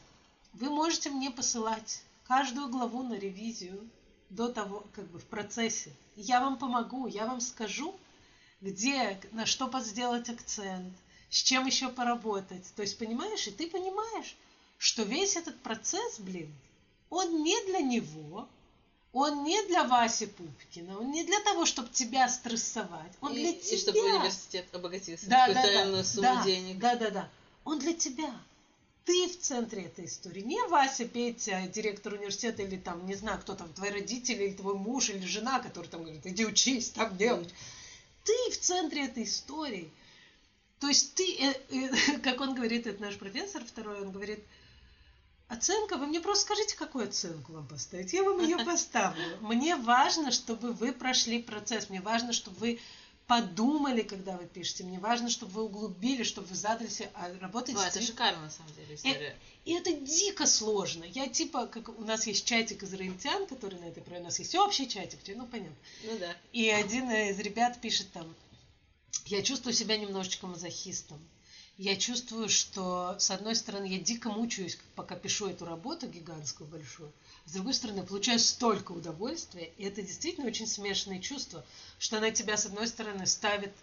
вы 0.54 0.69
можете 0.69 1.10
мне 1.10 1.32
посылать 1.32 2.04
каждую 2.26 2.69
главу 2.69 3.04
на 3.04 3.13
ревизию 3.15 3.89
до 4.30 4.47
того, 4.47 4.86
как 4.93 5.06
бы 5.08 5.19
в 5.19 5.26
процессе. 5.26 5.91
Я 6.15 6.39
вам 6.39 6.58
помогу, 6.58 7.08
я 7.08 7.26
вам 7.26 7.41
скажу, 7.41 7.95
где, 8.62 9.19
на 9.32 9.45
что 9.45 9.69
сделать 9.80 10.30
акцент, 10.30 10.93
с 11.34 11.41
чем 11.41 11.65
еще 11.65 11.89
поработать. 11.89 12.63
То 12.76 12.84
есть, 12.84 12.98
понимаешь, 13.00 13.48
и 13.48 13.52
ты 13.52 13.67
понимаешь, 13.67 14.36
что 14.78 15.02
весь 15.02 15.36
этот 15.36 15.60
процесс, 15.62 16.19
блин, 16.19 16.54
он 17.10 17.43
не 17.43 17.60
для 17.65 17.80
него, 17.80 18.48
он 19.13 19.43
не 19.43 19.60
для 19.65 19.84
Васи 19.84 20.28
Пупкина, 20.28 21.00
он 21.00 21.12
не 21.12 21.24
для 21.24 21.39
того, 21.39 21.65
чтобы 21.65 21.89
тебя 21.89 22.30
стрессовать, 22.30 23.12
он 23.19 23.34
и, 23.34 23.36
для 23.36 23.50
и 23.50 23.60
тебя. 23.60 23.78
чтобы 23.80 24.00
университет 24.00 24.65
обогатился 24.74 25.28
Да, 25.28 25.48
да, 25.48 25.63
да, 25.63 26.04
сумму 26.04 26.22
да, 26.22 26.43
денег. 26.43 26.78
Да, 26.78 26.96
да, 26.96 27.10
да. 27.10 27.30
Он 27.65 27.80
для 27.80 27.93
тебя. 27.93 28.32
Ты 29.06 29.28
в 29.28 29.39
центре 29.39 29.86
этой 29.86 30.06
истории. 30.06 30.41
Не 30.41 30.62
Вася, 30.67 31.06
Петя, 31.06 31.67
директор 31.74 32.13
университета, 32.13 32.62
или 32.62 32.78
там, 32.78 33.06
не 33.08 33.15
знаю, 33.15 33.39
кто 33.41 33.56
там, 33.56 33.74
твои 33.74 33.89
родители, 33.89 34.46
или 34.46 34.54
твой 34.54 34.76
муж, 34.76 35.10
или 35.10 35.26
жена, 35.26 35.60
который 35.60 35.88
там 35.88 36.04
говорит, 36.04 36.26
иди 36.26 36.46
учись, 36.46 36.89
там 36.89 37.17
делай. 37.17 37.50
Ты 38.24 38.52
в 38.52 38.60
центре 38.60 39.06
этой 39.06 39.24
истории. 39.24 39.91
То 40.84 40.89
есть 40.89 41.13
ты, 41.15 41.24
э, 41.39 41.54
э, 41.69 42.17
как 42.24 42.41
он 42.41 42.56
говорит, 42.56 42.86
это 42.88 43.02
наш 43.02 43.15
профессор 43.15 43.63
второй, 43.63 44.02
он 44.02 44.12
говорит, 44.12 44.43
оценка, 45.48 45.96
вы 45.96 46.08
мне 46.08 46.19
просто 46.19 46.43
скажите, 46.43 46.76
какую 46.76 47.06
оценку 47.06 47.54
вам 47.54 47.65
поставить, 47.65 48.12
я 48.12 48.22
вам 48.22 48.43
ее 48.43 48.58
поставлю. 48.65 49.38
Мне 49.39 49.78
важно, 49.78 50.30
чтобы 50.32 50.74
вы 50.74 50.91
прошли 50.91 51.41
процесс, 51.41 51.89
мне 51.89 52.02
важно, 52.02 52.34
чтобы 52.34 52.58
вы 52.58 52.80
подумали, 53.28 54.02
когда 54.02 54.36
вы 54.36 54.46
пишете, 54.46 54.84
мне 54.84 55.00
важно, 55.00 55.30
чтобы 55.30 55.54
вы 55.54 55.63
углубили, 55.63 56.24
чтобы 56.24 56.48
вы 56.48 56.56
задали 56.56 56.89
себе, 56.89 57.10
а 57.13 57.32
работаете 57.39 57.80
Ой, 57.80 57.88
это 57.88 58.02
с- 58.02 58.06
шикарно, 58.06 58.41
на 58.41 58.50
самом 58.50 58.74
деле, 58.74 58.96
история. 58.96 59.38
и 59.63 59.72
это 59.76 59.93
дико 59.93 60.46
сложно. 60.46 61.06
Я 61.06 61.30
типа, 61.30 61.67
как 61.67 61.88
у 61.98 62.04
нас 62.04 62.28
есть 62.28 62.46
чатик 62.46 62.84
израильтян, 62.84 63.48
который 63.48 63.80
на 63.80 63.86
этой 63.86 64.04
у 64.19 64.22
нас 64.22 64.38
есть 64.38 64.54
общий 64.56 64.89
чатик, 64.89 65.19
ну 65.34 65.48
понятно. 65.48 65.78
Ну 66.04 66.17
да. 66.19 66.36
И 66.52 66.69
один 66.69 67.10
из 67.10 67.39
ребят 67.39 67.80
пишет 67.80 68.12
там, 68.12 68.36
я 69.26 69.41
чувствую 69.41 69.73
себя 69.73 69.97
немножечко 69.97 70.47
мазохистом. 70.47 71.19
Я 71.78 71.95
чувствую, 71.95 72.49
что, 72.49 73.15
с 73.17 73.32
одной 73.32 73.56
стороны, 73.56 73.86
я 73.86 73.99
дико 73.99 74.30
мучаюсь, 74.30 74.78
пока 74.95 75.15
пишу 75.15 75.47
эту 75.47 75.65
работу 75.65 76.08
гигантскую, 76.08 76.69
большую. 76.69 77.12
С 77.45 77.54
другой 77.54 77.73
стороны, 77.73 77.99
я 77.99 78.04
получаю 78.04 78.39
столько 78.39 78.91
удовольствия, 78.91 79.71
и 79.78 79.84
это 79.84 80.04
действительно 80.04 80.47
очень 80.47 80.67
смешанные 80.67 81.19
чувства, 81.19 81.65
что 81.97 82.17
она 82.17 82.30
тебя, 82.30 82.58
с 82.58 82.67
одной 82.67 82.88
стороны, 82.88 83.26
ставит, 83.26 83.73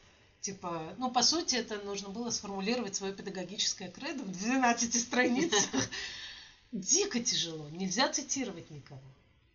типа, 0.41 0.95
ну, 0.99 1.11
по 1.11 1.23
сути, 1.23 1.57
это 1.57 1.79
нужно 1.79 2.11
было 2.11 2.31
сформулировать 2.31 2.95
свое 2.95 3.13
педагогическое 3.13 3.91
кредо 3.91 4.23
в 4.23 4.31
12 4.31 4.95
страницах. 5.01 5.89
Дико 6.73 7.19
тяжело, 7.19 7.69
нельзя 7.71 8.09
цитировать 8.09 8.71
никого. 8.71 9.03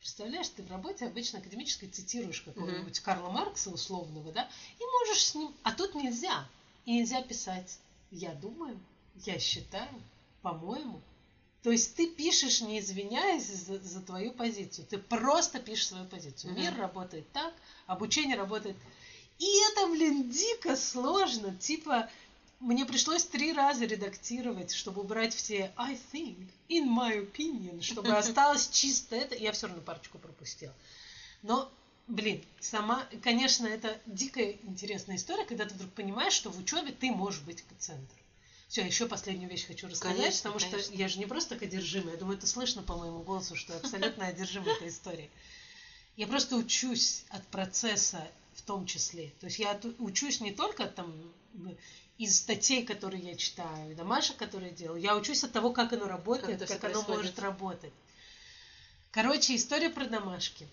Представляешь, 0.06 0.50
ты 0.50 0.62
в 0.62 0.70
работе 0.70 1.08
обычно 1.08 1.40
академической 1.40 1.88
цитируешь 1.88 2.42
какого-нибудь 2.42 3.00
Карла 3.00 3.32
Маркса 3.32 3.72
условного, 3.72 4.32
да, 4.32 4.48
и 4.80 4.84
можешь 5.00 5.26
с 5.26 5.34
ним... 5.34 5.52
А 5.64 5.72
тут 5.72 5.96
нельзя. 5.96 6.48
И 6.86 7.00
нельзя 7.00 7.24
писать 7.24 7.80
«я 8.12 8.36
думаю», 8.36 8.80
«я 9.26 9.40
считаю», 9.40 9.90
«по-моему». 10.44 11.02
То 11.64 11.72
есть 11.72 11.96
ты 11.96 12.08
пишешь, 12.08 12.62
не 12.62 12.78
извиняясь 12.78 13.48
за, 13.48 13.80
за 13.80 14.00
твою 14.00 14.32
позицию. 14.32 14.86
Ты 14.86 15.00
просто 15.00 15.60
пишешь 15.60 15.88
свою 15.88 16.06
позицию. 16.06 16.54
Мгм. 16.54 16.62
Мир 16.62 16.78
работает 16.78 17.28
так, 17.32 17.56
обучение 17.88 18.38
работает... 18.38 18.78
И 19.40 19.72
это, 19.72 19.88
блин, 19.88 20.30
дико 20.30 20.76
сложно. 20.76 21.56
Типа, 21.56 22.12
мне 22.60 22.86
пришлось 22.86 23.26
три 23.26 23.54
раза 23.54 23.86
редактировать, 23.86 24.74
чтобы 24.74 25.02
убрать 25.02 25.34
все 25.34 25.74
I 25.76 26.00
think, 26.14 26.50
in 26.70 26.88
my 26.88 27.30
opinion, 27.32 27.82
чтобы 27.82 28.12
осталось 28.18 28.70
чисто 28.70 29.16
это. 29.16 29.36
Я 29.36 29.52
все 29.52 29.68
равно 29.68 29.82
парочку 29.82 30.18
пропустила. 30.18 30.74
Но, 31.42 31.72
блин, 32.08 32.44
сама, 32.60 33.08
конечно, 33.24 33.68
это 33.68 34.00
дикая 34.06 34.58
интересная 34.64 35.18
история, 35.18 35.46
когда 35.46 35.66
ты 35.66 35.76
вдруг 35.76 35.92
понимаешь, 35.92 36.34
что 36.34 36.50
в 36.50 36.58
учебе 36.58 36.92
ты 36.92 37.12
можешь 37.12 37.42
быть 37.42 37.64
центр. 37.80 38.16
Все, 38.68 38.82
еще 38.82 39.06
последнюю 39.06 39.50
вещь 39.50 39.68
хочу 39.68 39.88
рассказать, 39.88 40.18
Конечно, 40.18 40.50
потому 40.50 40.60
что 40.60 40.72
конечно. 40.72 40.94
я 40.96 41.08
же 41.08 41.20
не 41.20 41.28
просто 41.28 41.52
так 41.52 41.64
одержима, 41.64 42.12
я 42.12 42.18
думаю, 42.18 42.38
это 42.38 42.48
слышно 42.48 42.82
по 42.82 42.96
моему 42.96 43.20
голосу, 43.20 43.56
что 43.56 43.74
я 43.74 43.80
абсолютно 43.80 44.26
одержима 44.26 44.72
этой 44.72 44.90
историей. 44.90 45.30
Я 46.18 46.28
просто 46.28 46.56
учусь 46.56 47.26
от 47.30 47.46
процесса 47.48 48.28
в 48.56 48.64
том 48.64 48.86
числе. 48.86 49.32
То 49.40 49.46
есть 49.46 49.60
я 49.60 49.80
учусь 50.00 50.42
не 50.42 50.52
только 50.52 50.88
там 50.88 51.14
из 52.18 52.38
статей, 52.38 52.86
которые 52.86 53.22
я 53.24 53.36
читаю, 53.36 53.92
и 53.92 53.96
домашек, 53.96 54.38
которые 54.38 54.72
я 54.72 54.76
делаю, 54.76 55.02
я 55.02 55.16
учусь 55.16 55.44
от 55.44 55.52
того, 55.52 55.72
как 55.72 55.92
оно 55.94 56.08
работает, 56.08 56.60
как, 56.60 56.68
всё 56.68 56.76
оно 56.76 56.82
происходит. 57.04 57.10
может 57.24 57.40
работать. 57.40 57.94
Короче, 59.12 59.56
история 59.56 59.90
про 59.90 60.06
домашки. 60.06 60.68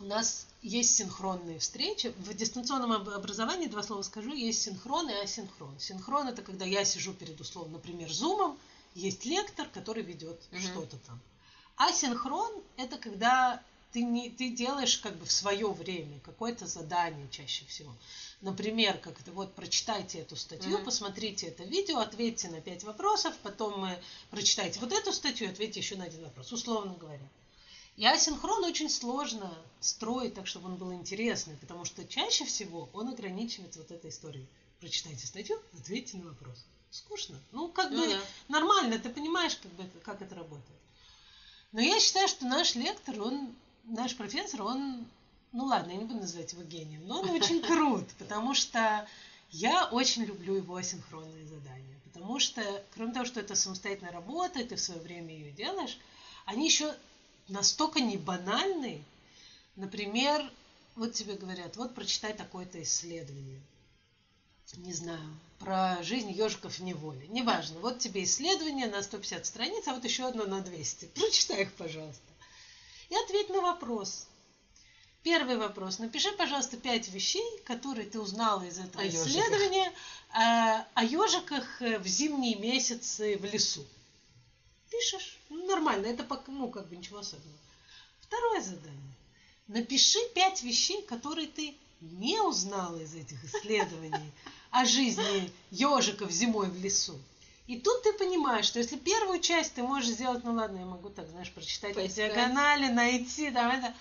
У 0.00 0.04
нас 0.04 0.46
есть 0.62 0.94
синхронные 0.94 1.58
встречи. 1.58 2.08
В 2.18 2.34
дистанционном 2.34 2.92
об- 2.92 3.08
образовании, 3.08 3.66
два 3.68 3.82
слова 3.82 4.02
скажу, 4.02 4.32
есть 4.32 4.62
синхрон 4.62 5.08
и 5.08 5.14
асинхрон. 5.14 5.78
Синхрон 5.80 6.28
это 6.28 6.42
когда 6.42 6.64
я 6.64 6.84
сижу 6.84 7.12
перед, 7.14 7.40
условно, 7.40 7.74
например, 7.74 8.12
зумом, 8.12 8.58
есть 8.94 9.24
лектор, 9.24 9.66
который 9.68 10.02
ведет 10.02 10.40
Мгм. 10.50 10.60
что-то 10.62 10.98
там. 10.98 11.20
Асинхрон 11.76 12.52
это 12.76 12.98
когда 12.98 13.62
ты, 13.92 14.02
не, 14.02 14.30
ты 14.30 14.50
делаешь 14.50 14.98
как 14.98 15.16
бы 15.16 15.24
в 15.24 15.32
свое 15.32 15.68
время 15.70 16.20
какое-то 16.20 16.66
задание 16.66 17.28
чаще 17.30 17.64
всего. 17.66 17.94
Например, 18.40 18.98
как 18.98 19.20
это 19.20 19.32
вот 19.32 19.54
прочитайте 19.54 20.18
эту 20.18 20.36
статью, 20.36 20.76
Мгм. 20.76 20.84
посмотрите 20.84 21.46
это 21.48 21.64
видео, 21.64 21.98
ответьте 21.98 22.48
на 22.48 22.60
пять 22.60 22.84
вопросов, 22.84 23.34
потом 23.42 23.80
мы 23.80 23.98
прочитайте 24.30 24.78
вот 24.80 24.92
эту 24.92 25.12
статью, 25.12 25.48
ответьте 25.50 25.80
еще 25.80 25.96
на 25.96 26.04
один 26.04 26.22
вопрос, 26.22 26.52
условно 26.52 26.94
говоря. 26.94 27.26
И 27.96 28.06
асинхрон 28.06 28.62
очень 28.64 28.88
сложно 28.90 29.52
строить 29.80 30.34
так, 30.34 30.46
чтобы 30.46 30.66
он 30.66 30.76
был 30.76 30.92
интересный, 30.92 31.56
потому 31.56 31.84
что 31.84 32.04
чаще 32.06 32.44
всего 32.44 32.88
он 32.92 33.08
ограничивается 33.08 33.80
вот 33.80 33.90
этой 33.90 34.10
историей. 34.10 34.46
Прочитайте 34.78 35.26
статью, 35.26 35.60
ответьте 35.76 36.16
на 36.18 36.26
вопрос. 36.26 36.64
Скучно. 36.90 37.40
Ну, 37.50 37.68
как 37.68 37.90
Ну 37.90 38.00
бы 38.00 38.06
да. 38.12 38.20
нормально, 38.46 38.98
ты 39.00 39.10
понимаешь, 39.10 39.56
как, 39.56 39.72
бы 39.72 39.82
это, 39.82 39.98
как 39.98 40.22
это 40.22 40.36
работает. 40.36 40.78
Но 41.72 41.80
я 41.80 41.98
считаю, 42.00 42.28
что 42.28 42.46
наш 42.46 42.76
лектор, 42.76 43.20
он, 43.20 43.54
наш 43.88 44.16
профессор, 44.16 44.62
он, 44.62 45.06
ну 45.52 45.64
ладно, 45.64 45.90
я 45.90 45.96
не 45.96 46.04
буду 46.04 46.20
называть 46.20 46.52
его 46.52 46.62
гением, 46.62 47.06
но 47.06 47.20
он 47.20 47.30
очень 47.30 47.60
крут, 47.62 48.06
потому 48.18 48.54
что 48.54 49.06
я 49.50 49.86
очень 49.86 50.24
люблю 50.24 50.54
его 50.54 50.76
асинхронные 50.76 51.46
задания. 51.46 51.98
Потому 52.04 52.38
что, 52.38 52.62
кроме 52.94 53.12
того, 53.12 53.24
что 53.24 53.40
это 53.40 53.54
самостоятельная 53.54 54.12
работа, 54.12 54.64
ты 54.64 54.76
в 54.76 54.80
свое 54.80 55.00
время 55.00 55.34
ее 55.34 55.52
делаешь, 55.52 55.98
они 56.44 56.66
еще 56.66 56.94
настолько 57.48 58.00
не 58.00 58.16
банальные. 58.16 59.02
Например, 59.76 60.50
вот 60.96 61.12
тебе 61.12 61.34
говорят, 61.34 61.76
вот 61.76 61.94
прочитай 61.94 62.34
такое-то 62.34 62.82
исследование. 62.82 63.60
не 64.76 64.92
знаю, 64.92 65.38
про 65.58 66.02
жизнь 66.02 66.30
ежиков 66.30 66.78
в 66.78 66.82
неволе. 66.82 67.26
Неважно. 67.28 67.78
Вот 67.80 67.98
тебе 67.98 68.24
исследование 68.24 68.88
на 68.88 69.02
150 69.02 69.46
страниц, 69.46 69.86
а 69.88 69.94
вот 69.94 70.04
еще 70.04 70.26
одно 70.26 70.44
на 70.44 70.60
200. 70.60 71.06
Прочитай 71.06 71.62
их, 71.62 71.72
пожалуйста. 71.74 72.27
И 73.08 73.16
ответь 73.16 73.48
на 73.50 73.60
вопрос. 73.60 74.26
Первый 75.22 75.56
вопрос. 75.56 75.98
Напиши, 75.98 76.30
пожалуйста, 76.32 76.76
пять 76.76 77.08
вещей, 77.08 77.44
которые 77.64 78.08
ты 78.08 78.20
узнала 78.20 78.62
из 78.62 78.78
этого 78.78 79.02
О 79.02 79.08
исследования 79.08 79.92
о, 80.30 80.86
о 80.94 81.04
ежиках 81.04 81.80
в 81.80 82.06
зимние 82.06 82.56
месяцы 82.56 83.36
в 83.36 83.44
лесу. 83.44 83.84
Пишешь. 84.90 85.38
Ну, 85.48 85.66
нормально. 85.66 86.06
Это 86.06 86.26
ну, 86.46 86.70
как 86.70 86.88
бы 86.88 86.96
ничего 86.96 87.18
особенного. 87.18 87.58
Второе 88.20 88.62
задание. 88.62 89.14
Напиши 89.66 90.18
пять 90.34 90.62
вещей, 90.62 91.02
которые 91.02 91.48
ты 91.48 91.76
не 92.00 92.40
узнала 92.40 92.96
из 92.98 93.14
этих 93.14 93.42
исследований 93.44 94.32
о 94.70 94.84
жизни 94.84 95.52
ежиков 95.70 96.30
зимой 96.30 96.68
в 96.68 96.76
лесу. 96.82 97.18
И 97.68 97.78
тут 97.78 98.02
ты 98.02 98.14
понимаешь, 98.14 98.64
что 98.64 98.78
если 98.78 98.96
первую 98.96 99.40
часть 99.40 99.74
ты 99.74 99.82
можешь 99.82 100.08
сделать, 100.08 100.42
ну 100.42 100.54
ладно, 100.54 100.78
я 100.78 100.86
могу 100.86 101.10
так, 101.10 101.28
знаешь, 101.28 101.52
прочитать 101.52 101.94
по 101.94 102.08
диагонали, 102.08 102.90
найти, 102.90 103.50
там 103.50 103.70
это, 103.70 103.94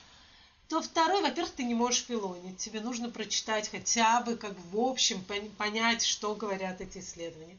то 0.69 0.81
второй, 0.81 1.21
во-первых, 1.21 1.51
ты 1.51 1.63
не 1.63 1.73
можешь 1.73 2.05
филонить. 2.05 2.57
Тебе 2.57 2.79
нужно 2.79 3.09
прочитать 3.09 3.69
хотя 3.69 4.21
бы, 4.21 4.37
как 4.37 4.55
в 4.71 4.79
общем, 4.79 5.21
понять, 5.57 6.05
что 6.05 6.33
говорят 6.33 6.79
эти 6.79 6.99
исследования. 6.99 7.57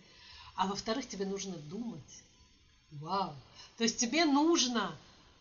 А 0.57 0.67
во-вторых, 0.67 1.07
тебе 1.07 1.27
нужно 1.27 1.57
думать. 1.57 2.01
Вау. 2.93 3.35
То 3.77 3.85
есть 3.85 3.99
тебе 3.99 4.25
нужно 4.25 4.97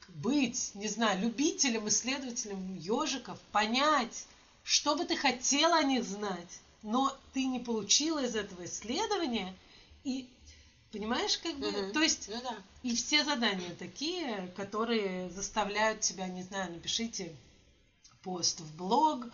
быть, 0.09 0.71
не 0.75 0.89
знаю, 0.89 1.21
любителем, 1.21 1.87
исследователем 1.87 2.75
ежиков, 2.75 3.39
понять, 3.53 4.25
что 4.65 4.97
бы 4.97 5.05
ты 5.05 5.15
хотела 5.15 5.77
о 5.77 5.83
них 5.83 6.03
знать, 6.03 6.59
но 6.83 7.17
ты 7.33 7.45
не 7.45 7.61
получила 7.61 8.25
из 8.25 8.35
этого 8.35 8.65
исследования, 8.65 9.55
и 10.03 10.27
понимаешь, 10.91 11.37
как 11.37 11.55
бы, 11.57 11.71
Мгм. 11.71 11.93
то 11.93 12.01
есть 12.01 12.29
Ну 12.29 12.41
да. 12.41 12.55
и 12.83 12.95
все 12.95 13.23
задания 13.23 13.73
такие, 13.75 14.47
которые 14.55 15.29
заставляют 15.29 16.01
тебя, 16.01 16.27
не 16.27 16.43
знаю, 16.43 16.71
напишите 16.73 17.35
пост 18.23 18.59
в 18.59 18.75
блог, 18.75 19.25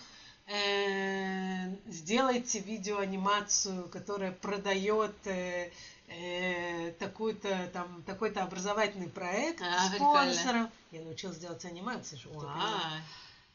э, 0.48 1.74
сделайте 1.88 2.60
видеоанимацию, 2.60 3.88
которая 3.90 4.32
продает 4.32 5.16
э, 5.26 5.72
э, 6.08 6.92
такой-то 7.00 7.70
там 7.74 8.04
такой-то 8.04 8.44
образовательный 8.44 9.08
проект 9.10 9.62
А, 9.62 9.90
спонсором. 9.96 10.70
Я 10.92 11.02
научилась 11.02 11.38
делать 11.38 11.64
анимации, 11.66 12.18
чтобы 12.18 12.42
ты. 12.42 12.48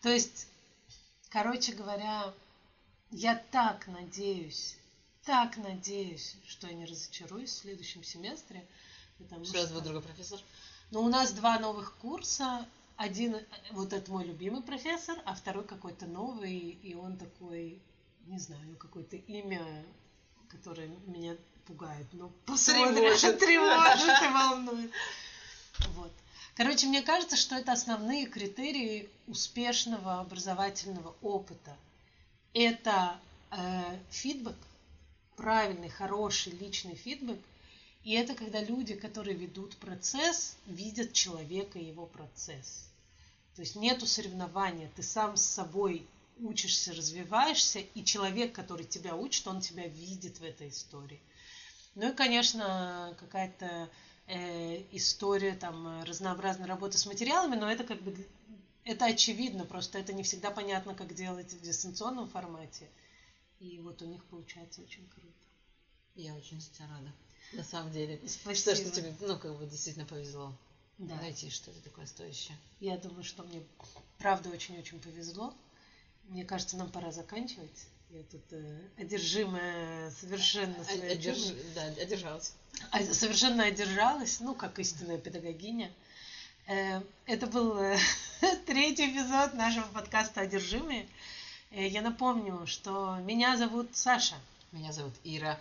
То 0.03 0.09
есть, 0.09 0.47
короче 1.29 1.73
говоря, 1.73 2.33
я 3.11 3.35
так 3.51 3.87
надеюсь, 3.89 4.77
так 5.29 5.59
надеюсь, 5.59 6.37
что 6.47 6.69
я 6.69 6.73
не 6.73 6.87
разочаруюсь 6.87 7.51
в 7.51 7.59
следующем 7.59 8.03
семестре. 8.03 8.67
Потому 9.19 9.45
Что 9.45 9.59
раз 9.59 9.71
будет 9.71 9.85
другой 9.85 10.01
профессор? 10.01 10.41
но 10.91 11.03
у 11.03 11.09
нас 11.09 11.33
два 11.33 11.59
новых 11.59 11.97
курса. 11.97 12.67
Один, 12.97 13.37
вот 13.73 13.93
это 13.93 14.11
мой 14.11 14.25
любимый 14.25 14.63
профессор, 14.63 15.19
а 15.27 15.35
второй 15.35 15.65
какой-то 15.65 16.07
новый, 16.07 16.59
и 16.59 16.95
он 16.95 17.19
такой, 17.19 17.79
не 18.27 18.39
знаю, 18.39 18.75
какое-то 18.79 19.17
имя, 19.17 19.63
которое 20.49 20.89
меня 21.07 21.37
пугает. 21.67 22.07
Ну, 22.13 22.33
посмотрим, 22.47 22.95
Тревожит. 22.95 23.39
тревожит 23.45 24.23
и 24.23 24.33
волнует. 24.33 24.91
Вот. 25.91 26.13
Короче, 26.57 26.87
мне 26.87 27.03
кажется, 27.03 27.37
что 27.37 27.55
это 27.55 27.73
основные 27.73 28.25
критерии 28.27 29.11
успешного 29.27 30.21
образовательного 30.21 31.15
опыта. 31.21 31.77
Это 32.55 33.21
э, 33.51 33.99
фидбэк, 34.11 34.57
правильный, 35.39 35.89
хороший 35.89 36.53
личный 36.53 36.97
фидбэк, 36.97 37.39
и 38.05 38.13
это 38.13 38.35
когда 38.35 38.61
люди, 38.61 38.95
которые 38.95 39.37
ведут 39.37 39.77
процесс, 39.77 40.57
видят 40.67 41.13
человека 41.13 41.79
и 41.79 41.87
его 41.87 42.07
процесс. 42.07 42.85
То 43.55 43.63
есть 43.63 43.77
нету 43.77 44.07
соревнования, 44.07 44.91
ты 44.97 45.03
сам 45.03 45.37
с 45.37 45.43
собой 45.43 46.07
учишься, 46.41 46.93
развиваешься, 46.93 47.79
и 47.79 48.05
человек, 48.05 48.53
который 48.53 48.85
тебя 48.85 49.17
учит, 49.17 49.47
он 49.47 49.61
тебя 49.61 49.87
видит 49.87 50.39
в 50.39 50.45
этой 50.45 50.69
истории. 50.69 51.21
Ну 51.95 52.11
и, 52.11 52.15
конечно, 52.15 53.17
какая-то 53.19 53.89
э, 54.27 54.83
история 54.93 55.55
там 55.55 56.03
разнообразной 56.05 56.67
работы 56.67 56.99
с 56.99 57.07
материалами, 57.07 57.57
но 57.57 57.71
это 57.71 57.85
как 57.85 58.01
бы 58.03 58.15
это 58.85 59.05
очевидно, 59.05 59.65
просто 59.65 59.99
это 59.99 60.13
не 60.13 60.23
всегда 60.23 60.51
понятно, 60.51 60.95
как 60.95 61.15
делать 61.15 61.53
в 61.53 61.61
дистанционном 61.61 62.29
формате. 62.29 62.87
И 63.61 63.79
вот 63.81 64.01
у 64.03 64.07
них 64.07 64.25
получается 64.27 64.83
очень 64.83 65.07
круто. 65.09 65.29
Я 66.15 66.35
очень 66.35 66.61
за 66.61 66.71
тебя 66.71 66.89
рада. 66.89 67.13
На 67.53 67.65
самом 67.65 67.93
деле. 67.93 68.21
Спасибо. 68.27 68.55
Что, 68.55 68.77
что 68.77 68.91
тебе, 68.91 69.15
ну, 69.21 69.39
как 69.39 69.57
бы 69.57 69.67
действительно 69.67 70.05
повезло 70.05 70.55
Да. 70.99 71.15
найти 71.17 71.51
что-то 71.51 71.81
такое 71.83 72.07
стоящее. 72.07 72.57
Я 72.81 72.99
думаю, 72.99 73.25
что 73.25 73.43
мне 73.43 73.63
правда 74.19 74.51
очень-очень 74.51 75.01
повезло. 75.01 75.55
Мне 76.25 76.45
кажется, 76.45 76.77
нам 76.77 76.91
пора 76.91 77.11
заканчивать. 77.11 77.87
Я 78.11 78.23
тут 78.25 78.43
э, 78.53 78.81
одержимая 78.97 80.11
совершенно 80.13 80.83
своей 80.85 81.13
Одерж... 81.13 81.39
Да, 81.75 81.83
одержалась. 81.85 82.55
А, 82.91 83.03
совершенно 83.03 83.65
одержалась, 83.65 84.41
ну, 84.41 84.55
как 84.55 84.79
истинная 84.79 85.19
педагогиня. 85.19 85.93
Э, 86.67 87.03
Это 87.27 87.47
был 87.47 87.77
э, 87.79 87.99
третий 88.67 89.11
эпизод 89.11 89.55
нашего 89.55 89.87
подкаста 89.93 90.43
«Одержимые». 90.43 91.07
Э, 91.71 91.87
Я 91.87 92.03
напомню, 92.03 92.67
что 92.67 93.17
меня 93.25 93.57
зовут 93.57 93.89
Саша. 93.93 94.37
Меня 94.73 94.93
зовут 94.93 95.15
Ира. 95.25 95.59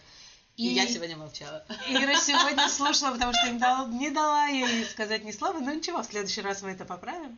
И, 0.55 0.69
И 0.69 0.73
я 0.73 0.87
сегодня 0.87 1.15
молчала. 1.17 1.65
Ира 1.89 2.19
сегодня 2.19 2.67
слушала, 2.69 3.11
потому 3.13 3.33
что 3.33 3.51
не 3.51 3.59
дала, 3.59 3.87
не 3.87 4.09
дала 4.09 4.47
ей 4.47 4.85
сказать 4.85 5.23
ни 5.23 5.31
слова. 5.31 5.59
Но 5.59 5.73
ничего, 5.73 6.01
в 6.01 6.05
следующий 6.05 6.41
раз 6.41 6.61
мы 6.61 6.71
это 6.71 6.85
поправим. 6.85 7.37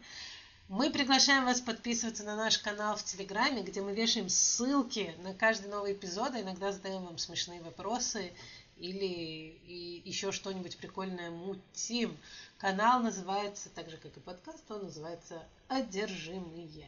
Мы 0.69 0.91
приглашаем 0.91 1.45
вас 1.45 1.61
подписываться 1.61 2.23
на 2.23 2.35
наш 2.35 2.59
канал 2.59 2.95
в 2.95 3.03
Телеграме, 3.03 3.63
где 3.63 3.81
мы 3.81 3.93
вешаем 3.93 4.29
ссылки 4.29 5.15
на 5.23 5.33
каждый 5.33 5.67
новый 5.69 5.93
эпизод, 5.93 6.35
а 6.35 6.41
иногда 6.41 6.71
задаем 6.71 7.03
вам 7.05 7.17
смешные 7.17 7.59
вопросы 7.61 8.31
или 8.77 9.59
еще 10.05 10.31
что-нибудь 10.31 10.77
прикольное 10.77 11.31
мутим. 11.31 12.15
Канал 12.59 13.01
называется, 13.01 13.69
так 13.69 13.89
же 13.89 13.97
как 13.97 14.15
и 14.15 14.19
подкаст, 14.19 14.63
он 14.69 14.83
называется 14.83 15.43
«Одержимые». 15.69 16.87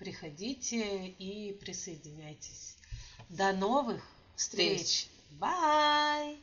Приходите 0.00 1.08
и 1.08 1.52
присоединяйтесь. 1.52 2.78
До 3.28 3.52
новых 3.52 4.02
встреч! 4.34 5.08
Bye! 5.38 6.38